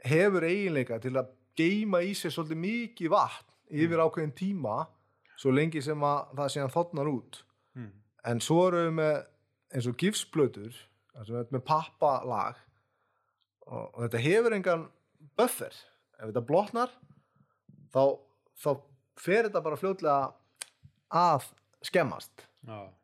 [0.04, 4.86] hefur eiginleika til að geima í sér svolítið mikið vatn yfir ákveðin tíma
[5.40, 7.42] svo lengi sem að það síðan þotnar út
[7.74, 7.92] Mhm.
[8.26, 9.20] En svo erum við með
[9.70, 9.96] eins og
[11.44, 12.58] erum með pappalag.
[13.70, 14.86] Og, og þetta hefur engan
[15.38, 15.74] buffer.
[16.18, 16.92] Ef þetta blotnar
[17.94, 18.02] þá,
[18.60, 18.70] þá
[19.20, 20.30] fer þetta bara fljótlega
[21.20, 21.50] að
[21.86, 22.46] skemmast.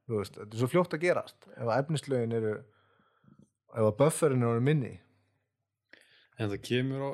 [0.07, 1.39] Veist, þetta er svo fljótt að gerast.
[1.57, 2.55] Ef að efnislögin eru
[3.77, 4.95] ef að bufferin eru minni.
[6.37, 7.05] En það kemur,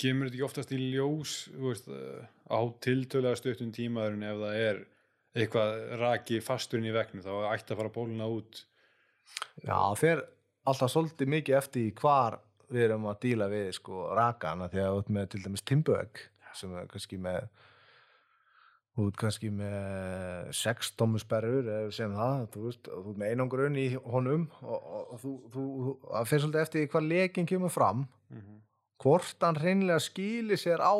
[0.00, 4.82] kemur þetta ekki oftast í ljós veist, á tiltölega stuttum tímaðurinn ef það er
[5.36, 8.62] eitthvað raki fasturinn í vegnu þá ætti að fara bóluna út.
[9.62, 10.22] Já, fer
[10.68, 15.10] alltaf svolítið mikið eftir hvar við erum að díla við sko rakana því að út
[15.14, 16.22] með til dæmis timbögg
[16.58, 17.44] sem er kannski með
[19.00, 23.86] út kannski með sex tómusperrur eða segjum það, þú veist, og þú með einangrun í
[24.02, 25.66] honum og, og, og þú, þú,
[26.08, 28.02] það fer svolítið eftir hvað lekin kemur fram.
[28.34, 28.60] Mm
[29.00, 30.94] hvort hann hreinlega skili sér á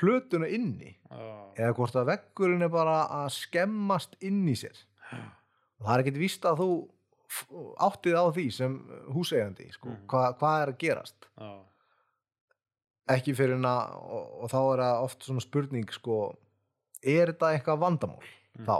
[0.00, 1.52] plötuna inni -hmm.
[1.60, 4.76] eða hvort að veggurinn er bara að skemmast inn í sér
[5.12, 6.70] og það er ekkert víst að þú
[7.78, 8.78] áttið á því sem
[9.14, 10.06] húseigandi sko, Mhm.
[10.10, 11.50] hvað, hvað er að gerast Já.
[13.10, 16.16] ekki fyrir að og, og þá er það oft svona spurning sko,
[17.02, 18.24] er þetta eitthvað vandamál
[18.58, 18.66] Mhm.
[18.66, 18.76] þá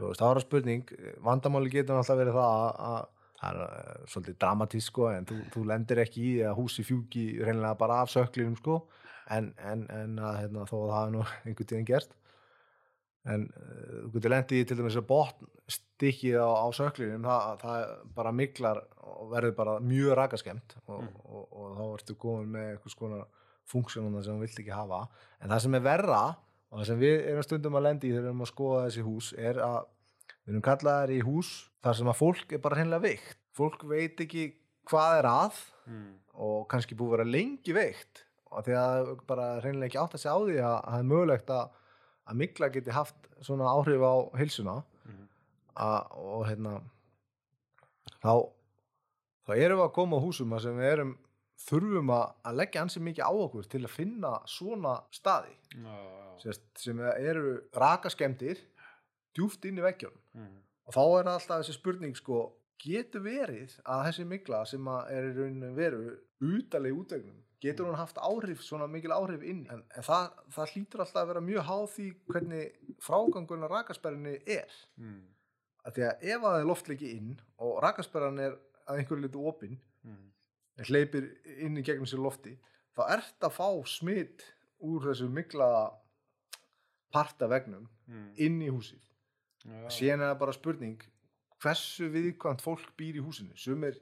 [0.00, 0.84] veist, þá er það spurning,
[1.22, 3.08] vandamáli getur alltaf verið það að, að
[3.40, 7.24] það er uh, svolítið dramatísk sko, en þú, þú lendir ekki í að húsi fjúki
[7.40, 8.82] reynilega bara af söklinum sko,
[9.30, 12.16] en, en, en að, hérna, þó að það hafi nú einhvern tíðin gerst
[13.30, 17.58] en uh, þú getur lendið í til dæmis að botn stikkið á, á söklinum það,
[17.60, 21.10] það bara miklar og verður bara mjög rakaskemmt og, Mm.
[21.28, 23.26] og, og, þá ertu komin með einhvers konar
[23.70, 25.02] funksjónuna sem þú vilt ekki hafa
[25.40, 26.22] en það sem er verra
[26.70, 29.04] og það sem við erum stundum að lendi í þegar við erum að skoða þessi
[29.06, 29.78] hús er að
[30.40, 31.50] við erum kallaðar í hús
[31.84, 34.48] þar sem að fólk er bara hreinlega veikt fólk veit ekki
[34.90, 35.60] hvað er að
[35.90, 36.10] Mm.
[36.38, 38.20] og kannski búið að vera lengi veikt
[38.50, 41.08] og því að bara hreinlega ekki átt að segja á því að að það er
[41.12, 41.70] mögulegt að,
[42.30, 44.76] að mikla geti haft svona áhrif á heilsuna
[45.06, 45.28] Mhm.
[45.76, 46.72] að, og hérna
[48.22, 48.32] þá,
[49.46, 51.12] þá erum við að koma á húsum að sem við erum
[51.60, 56.30] þurfum að, að leggja ansi mikið á okkur til að finna svona staði Já, já.
[56.44, 58.62] sérst, sem eru rakaskemdir
[59.36, 60.56] djúft inn í veggjónum Mhm.
[60.86, 65.28] og þá er alltaf þessi spurning sko, getur verið að þessi mikla sem að er
[65.28, 70.02] í rauninu veru utaleg útvegnum, getur hún haft áhrif svona mikil áhrif inn en, en
[70.06, 75.20] það, það hlýtur alltaf að vera mjög háð því hvernig frágangurinn á rakasperrinni er Mm.
[75.84, 78.56] að því að ef að það er loftleiki inn og rakasperran er
[78.88, 80.30] að einhverju litu opinn Mm.
[80.78, 81.28] en hleypir
[81.60, 82.56] inn í gegnum sér lofti
[82.96, 84.42] þá ert að fá smitt
[84.80, 85.92] úr þessu mikla
[87.12, 88.32] parta vegnum Mm.
[88.36, 88.98] inn í húsið
[89.64, 89.88] Já.
[89.92, 91.00] síðan er það bara spurning
[91.62, 93.94] hversu viðkvæmt fólk býr í húsinu sumir,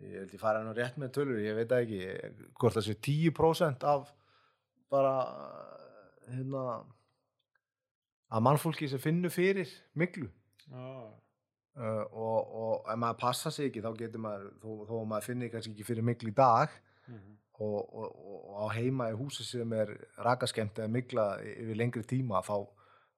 [0.00, 2.00] ég held ég fara nú rétt með tölur, ég veit ekki
[2.60, 4.12] hvort það sé 10% af
[4.90, 5.14] bara
[6.30, 6.64] hérna
[8.30, 10.28] að mannfólki sem finnur fyrir miklu
[10.70, 10.86] Já.
[11.80, 15.26] uh, og, og ef maður passa sig ekki þá getur maður, þó, þó að maður
[15.30, 16.78] finnir kannski ekki fyrir miklu í dag
[17.10, 17.32] Mhm.
[17.64, 19.88] og, og, og, og á heima í húsi sem er
[20.22, 22.68] rakaskemmt eða mikla yfir lengri tíma þá,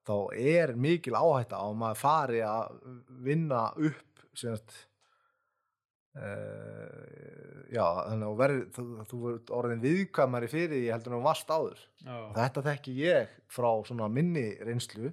[0.07, 2.79] þá er mikil áhætta á að maður fari að
[3.27, 4.73] vinna upp semast
[6.17, 11.27] uh, já, þannig að verður þú, þú verður orðin viðkvæmari fyrir því heldur en þú
[11.27, 11.83] varst áður.
[12.29, 15.13] Og þetta þekki ég frá svona minni reynslu.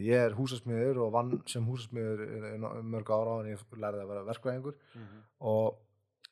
[0.00, 4.22] Ég er húsasmiður og vann sem húsasmiður í mörg ára en ég lærði að vera
[4.30, 5.18] verkvæðingur Mhm.
[5.40, 5.74] og,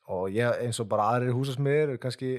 [0.09, 2.31] og ég eins og bara aðrir húsasmiður er kannski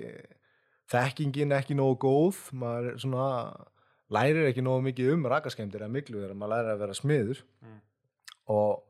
[0.90, 2.40] þekkingin ekki nógu góð.
[2.58, 3.28] Maður er svona
[4.12, 7.42] lærir ekki nógu mikið um rakaskemdir eða miklu þegar maður lærir að vera smiður.
[7.62, 7.78] Mm.
[8.52, 8.82] og,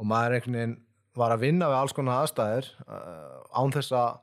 [0.00, 0.78] og maður einhvern veginn
[1.16, 4.22] var að vinna við alls konar aðstæður uh, án þess að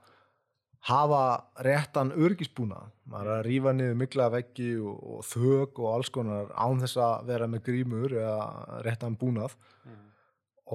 [0.83, 1.23] hafa
[1.63, 6.81] réttan örgisbúna maður að rífa niður mikla veggi og, og þök og alls konar án
[6.83, 9.55] þess að vera með grímur eða réttan búnað.
[9.85, 10.01] Mhm.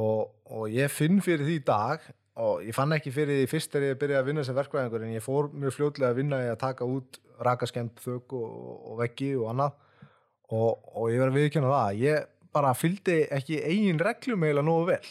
[0.00, 2.08] og, og ég finn fyrir því í dag
[2.38, 5.14] og ég fann ekki fyrir því fyrst þegar ég byrjaði að vinna sem verkvæðingur en
[5.16, 8.50] ég fór mjög fljótlega að vinna í að taka út rakaskemmt þök og,
[8.92, 9.78] og veggi og annað.
[10.48, 15.08] Og ég verði að viðkjöna það ég bara fylgdi ekki eigin reglum eiginlega nógu vel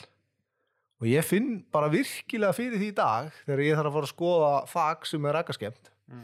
[0.98, 4.14] og ég finn bara virkilega fyrir því í dag þegar ég þarf að fara að
[4.16, 6.22] skoða þak sem er rakaskemmt Mm.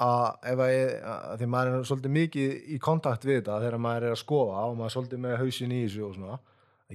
[0.00, 3.82] að ef að ég að því maður er svolítið mikið í kontakt við þetta þegar
[3.82, 6.38] maður er að skoða og maður er svolítið með hausin í þessu og svona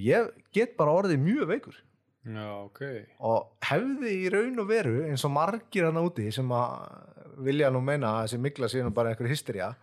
[0.06, 1.82] ég get bara orðið mjög veikur
[2.26, 2.80] Já, ok.
[3.20, 7.84] og hefði í raun og veru eins og margir hann úti sem að vilja nú
[7.86, 9.74] meina þessi mikla nú bara einhver hystería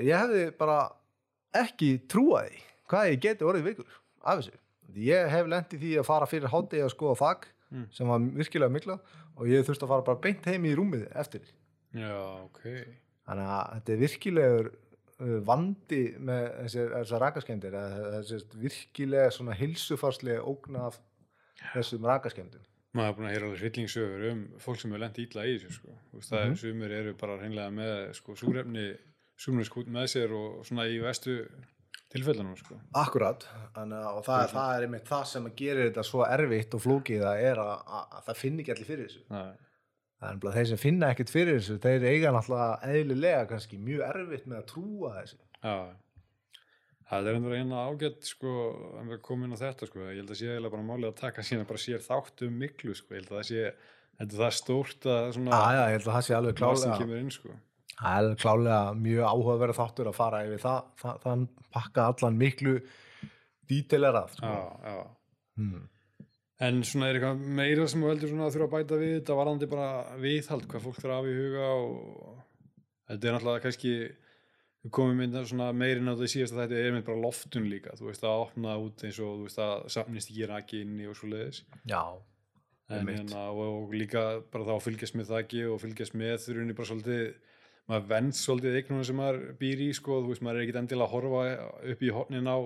[0.00, 0.80] ég hefði bara
[1.60, 4.56] ekki trúað því hvað ég geti orðið veikur af þessu
[4.96, 7.84] ég hef lent í því að fara fyrir hátegi að skoða þak Mm.
[7.94, 8.96] sem var virkilega mikla
[9.38, 11.42] og ég þurfti að fara bara beint heim í rúmið eftir
[11.94, 12.64] Já, ok.
[13.28, 14.70] þannig að þetta er virkilegur
[15.20, 20.98] uh, vandi með þessar rakaskemdir þessi virkilega svona hilsufarslega ógna af
[21.76, 25.44] þessum rakaskemdum Maður er búin að heyra alveg hryllingsögur um fólk sem hefur lent ítla
[25.46, 25.94] í þessu, sko.
[26.26, 26.56] Það er Mhm.
[26.58, 28.96] sumir eru bara hreinlega með, sko, súrefni,
[29.38, 31.46] súrefniskút með sér og svona í vestu
[32.10, 32.76] tilfellunum, sko.
[32.98, 33.44] Akkurat,
[33.76, 37.24] Þannig, að- og það, það er einmitt það sem gerir þetta svo erfitt og flókið
[37.30, 39.24] að er að, að, að það finni ekki allir fyrir þessu
[40.20, 44.46] er nefnilega þeir sem finna ekkert fyrir þessu þeir eiga náttúrulega eðlilega kannski mjög erfitt
[44.50, 45.76] með að trúa þessu já.
[47.10, 48.50] Það er endur eina ágætt, sko,
[49.00, 49.98] en við komum inn á þetta, sko.
[50.12, 52.92] Ég held að sé eiginlega bara málið að taka síðan bara sér þátt um miklu,
[52.94, 53.16] sko.
[53.16, 53.64] Ég held að það sé,
[54.20, 56.78] þetta er það stórt að svona, Já, já, ég held að það sé alveg maður
[56.78, 57.56] sem klálega kemur inn, sko.
[58.00, 61.46] Það er klálega mjög áhugaverð þáttur að fara yfir það, það, þann
[61.76, 62.76] pakka allan miklu
[63.70, 64.52] dítelerað sko.
[64.52, 65.02] Já, já.
[65.60, 65.88] hmm.
[66.60, 69.68] En svona er eitthvað meira sem þú heldur að þurfa að bæta við þetta varðandi
[69.70, 69.90] bara
[70.20, 72.42] viðhald, hvað fólk þarf að hafa í huga og
[73.10, 73.94] þetta er náttúrulega kannski
[74.80, 77.94] við komum mynda svona meirinn á því síðast að þetta er mynd bara loftun líka,
[77.98, 81.16] þú veist að opna út eins og þú veist að safnist ekki raki inni og
[81.18, 82.02] svo leiðis Já,
[82.96, 86.76] en hérna og, og líka bara þá að fylgjast með þakki og fylgjast með þurfunni
[86.78, 87.24] bara svolítið
[87.90, 91.08] maður vend svolítið eignunum sem maður býr í sko, þú veist maður er ekkit endilega
[91.08, 91.42] að horfa
[91.94, 92.58] upp í hornin á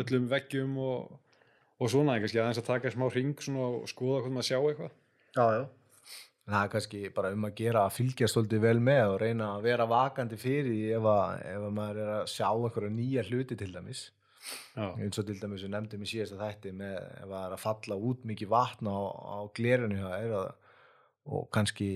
[0.00, 1.10] öllum veggjum og,
[1.80, 4.58] og svona en kannski aðeins að taka smá ring svona og skoða hvað maður sjá
[4.60, 4.96] eitthvað.
[5.34, 5.64] Já, já.
[6.50, 9.66] Það er kannski bara um að gera að fylgjast svolítið vel með og reyna að
[9.68, 13.58] vera vakandi fyrir því ef, að, ef að maður er að sjá einhverja nýja hluti
[13.60, 14.00] til dæmis.
[14.74, 17.62] Já, eins og til dæmis við nefndum í síðasta þætti með ef það er að
[17.66, 20.52] falla út mikið vatn á, á glerinu að-
[21.30, 21.90] og kannski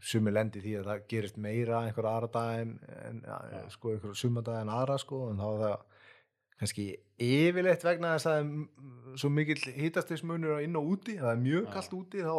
[0.00, 2.76] sumi lendi því að það gerist meira einhverja aðra dag en,
[3.06, 3.62] en ja.
[3.72, 5.76] sko einhverja sumadag en aðra sko en þá er það
[6.62, 6.86] kannski
[7.22, 8.50] yfirleitt vegna þess að það
[9.12, 11.70] er svo mikill hýtastismunur inn og úti það er mjög Já.
[11.76, 12.34] kallt úti þá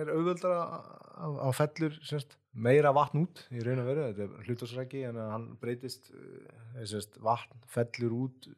[0.00, 4.48] er auðveldara að, að fellur semst, meira vatn út í raun og veru þetta er
[4.48, 8.50] hlutasræki en hann breytist uh, semst, vatn fellur út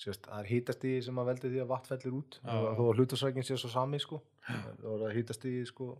[0.00, 3.46] semst, það er hýtastíði sem að veldi því að vatn fellur út þó að hlutasrækin
[3.46, 4.20] sé svo sami sko.
[4.50, 5.92] er það hýtastíði sko,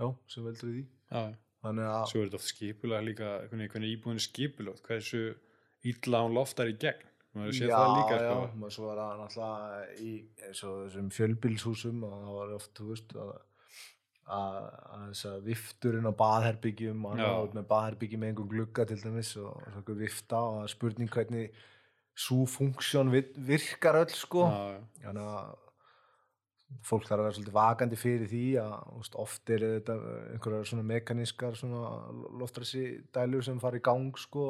[0.00, 1.22] já, sem veldur því já,
[1.64, 5.22] þannig að svo er þetta oft skipulega líka hvernig, hvernig íbúin er skipulega hversu
[5.90, 8.64] illa hún loftar í gegn maður sé það líka já, sko.
[8.64, 10.14] já, svo er það náttúrulega í
[10.50, 13.32] og þessum fjölbílshúsum og það var oft, þú veist að,
[14.38, 14.56] að,
[14.96, 17.22] að þess að vifturinn á baðherbyggjum og Já.
[17.22, 20.58] hann átt með baðherbyggjum með einhver glugga til dæmis og og svo einhver vifta og
[20.58, 21.62] það spurning hvernig
[22.20, 24.80] svo funksjón virkar öll sko já, já.
[25.06, 25.69] þannig að
[26.86, 29.96] fólk þarf að vera svolítið vakandi fyrir því að oft er þetta
[30.34, 31.82] einhverjar svona mekanískar svona
[32.40, 34.46] loftræsi dælur sem fara í gang sko.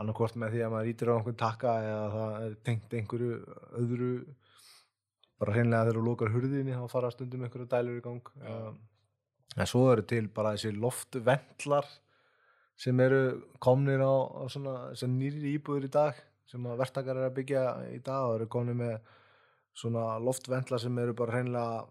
[0.00, 3.34] Annarkvort með því að maður ítir á einhvern takka eða það er tengt einhverju
[3.80, 4.10] öðru
[5.38, 8.32] bara hreinlega þegar þú lokar hurðinni þá fara stundum einhverju dælur í gang.
[8.42, 8.80] Um,
[9.54, 11.90] en svo eru til bara þessi loftventlar
[12.80, 13.20] sem eru
[13.62, 16.18] komnir á, á svona nýri íbúður í dag
[16.50, 17.64] sem að verktakar eru að byggja
[17.94, 18.96] í dag og eru komnir með
[19.74, 21.84] svona loftventlar sem eru bara hreinlega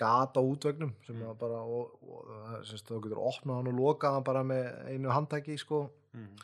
[0.00, 4.24] gata útvegnum sem að bara og, og, og þú getur opnað hann og lokað hann
[4.26, 6.38] bara með einu handtæki sko Mhm.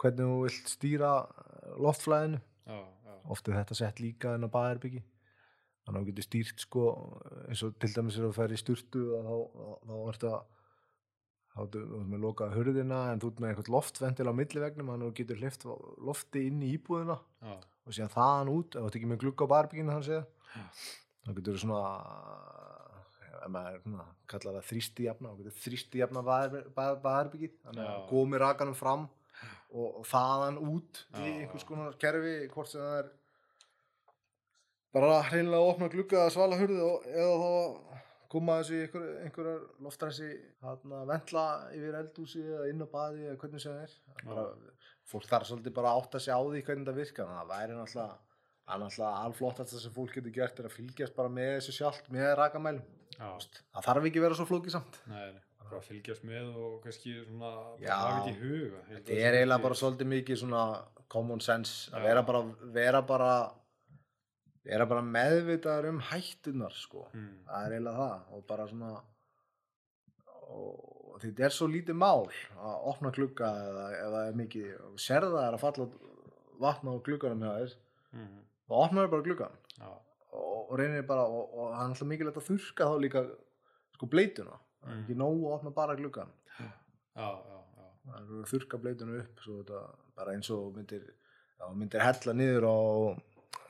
[0.00, 3.12] hvernig þú vilt stýra eh, loftflæðinu já, já.
[3.28, 5.02] oft er þetta sett líka inn á baðherbyggi
[5.84, 6.84] þannig að þú getur stýrt sko
[7.48, 10.40] eins og til dæmis er að færi í sturtu og þá, þá, þá ertu að
[11.52, 15.04] þá ertu ert með lokað hurðina en þú ert með einhvern loftventil á millivegnum þannig
[15.04, 15.66] að þú getur hlift
[16.08, 17.54] lofti inn í íbúðina já.
[17.86, 20.12] Og síðan þaðan út ef þú ert ekki með glugga á baðherbygginu þannig
[20.52, 20.66] Já.
[21.22, 21.80] þá getur svona
[23.42, 28.78] ef maður kallar það þrýsti jafna þá getur þrýsti jafna baðherbyggið þannig að komi rakanum
[28.78, 29.08] fram
[29.72, 31.68] og, og þaðan út í Já, einhvers já.
[31.72, 33.10] konar kerfi hvort sem það er
[34.92, 38.00] bara hreinlega að opna glugga að svala hurði og, eða þá að
[38.32, 40.28] koma þessu í einhver, einhverjar loftræsi
[41.10, 44.46] ventla yfir eldhúsi eða inn á baði eða hvernig sem það Það er bara,
[45.10, 47.54] fólk þarf svolítið bara að átta sig á því hvernig það virkar þannig að það
[47.54, 48.18] væri náttúrulega
[48.62, 52.28] það náttúrulega alflottast sem fólk getur gert er að fylgjast bara með þessu sjálft með
[52.38, 52.84] rakamælum
[53.18, 57.14] það þarf ekki að vera svo flókið samt Nei, bara Hvað fylgjast með og kannski
[57.24, 57.50] svona
[57.80, 57.92] Já.
[57.96, 58.80] hafa þetta í huga.
[58.82, 60.62] Ég held að Þetta sé er eiginlega bara svolítið mikið svona
[61.14, 62.42] common sense að vera bara,
[62.74, 63.30] vera bara
[64.62, 67.06] vera bara meðvitaður um hættunar sko.
[67.16, 67.30] Mm.
[67.48, 68.92] það er eiginlega það og bara svona
[70.52, 70.91] og
[71.22, 72.26] þetta er svo lítið mál
[72.58, 73.50] að opna glugga
[74.02, 75.86] eða er mikið og serða er að falla
[76.62, 77.78] vatna á glugganum hjá þér
[78.12, 78.40] Mm.
[78.68, 79.86] þá opnar bara gluggan Já.
[79.88, 83.22] og, og reynir bara og, og það er alltaf mikilvægt að þurrka þá líka
[83.96, 86.66] sko bleituna það er ekki nóg að opna bara gluggan Já,
[87.16, 87.86] já, já.
[88.04, 89.80] það er að þurrka bleituna upp þetta
[90.20, 91.06] bara eins og myndir
[91.80, 92.76] myndir hella niður á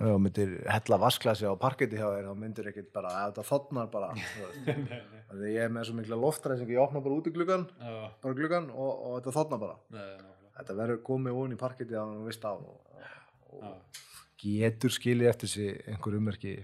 [0.02, 3.90] þú myndir hella vasklasi á parketti hjá þér þá myndir ekkert bara, ef þetta þotnar
[3.92, 4.10] bara.
[4.66, 7.94] Þannig að ég er með svo mikla loftræsing ég opna bara út í gluggan Já,
[8.24, 9.78] bara gluggan og, og þetta þotnar bara.
[9.94, 13.06] Nei, þetta verður komið ón í parketti að hann vist af og,
[13.52, 14.02] og, og
[14.42, 16.56] getur skilið eftir sig einhver ummerki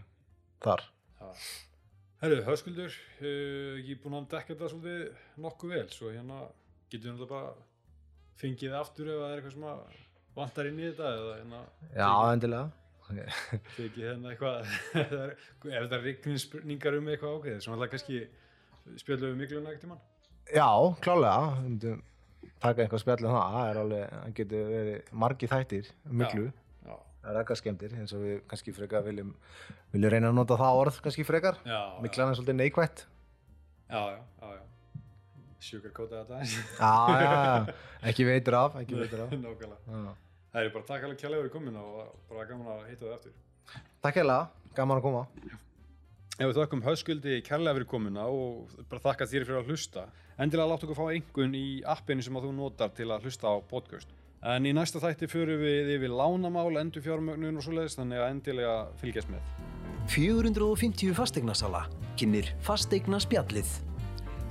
[0.64, 0.84] þar.
[2.18, 6.40] Herru, höskuldur, uh, ég er búinn að dekka þetta svolítið nokkuð vel, svo hérna
[6.90, 7.54] getur náttúrulega bara
[8.40, 9.96] fengið aftur ef það er eitthvað sem að
[10.38, 11.62] vantar inn í þetta eða hérna
[11.94, 12.87] já, endilega
[13.76, 14.60] tekið hérna eitthvað
[15.00, 18.20] ef það er- er rigningar um eitthvað ákveðið, svona alltaf kannski
[19.02, 20.00] spjöldum við miklu nægt tímann.
[20.52, 20.68] já,
[21.04, 21.48] klálega.
[21.58, 22.02] Við myndum
[22.62, 23.50] taka einhver spjall um það.
[23.56, 25.90] Það er alveg, það getur verið margi þættir
[26.22, 26.46] miklu,
[26.88, 26.94] Já,
[27.38, 29.34] rækkaskemdir eins og við kannski frekar viljum
[29.92, 31.58] viljum reyna að nota það orð kannski frekar.
[31.68, 33.04] Já, miklan er svolítið neikvætt.
[33.88, 34.64] Já, já, já, já.
[35.68, 36.56] Sugarcoata þetta aðeins.
[36.78, 37.74] já, já, já,
[38.12, 39.32] ekki veitur af ekki veitur af.
[39.34, 40.14] Nákvæmlega.
[40.52, 43.40] Það er bara takk alveg kjærlega fyrir komin og bara gaman að hitta þið aftur.
[44.04, 44.44] takk hérlega,
[44.76, 45.26] gaman að koma
[46.38, 50.04] Ef við þakkum höskuldi kærlega fyrir komuna og bara þakka þér fyrir að hlusta.
[50.38, 53.58] Endilega látt okkur fá einhvern í appinu sem að þú notar til að hlusta á
[53.66, 54.12] podcast.
[54.46, 58.76] En í næsta þætti förum við yfir lánamál, endur fjármögnun og svoleiðis, þannig að endilega
[59.02, 59.50] fylgjast með.
[60.14, 61.82] 450 fasteignasala
[62.14, 63.74] kynir fasteigna spjallið.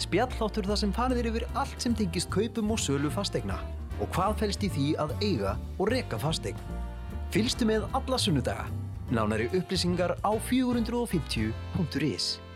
[0.03, 3.61] Spjalláttur það sem farið er yfir allt sem tengist kaupum og sölu fasteigna
[4.01, 6.59] og hvað felst í því að eiga og reka fasteign.
[7.33, 8.65] Fylgstu með alla sunnudaga.
[9.11, 12.46] Nánari upplýsingar á 450.is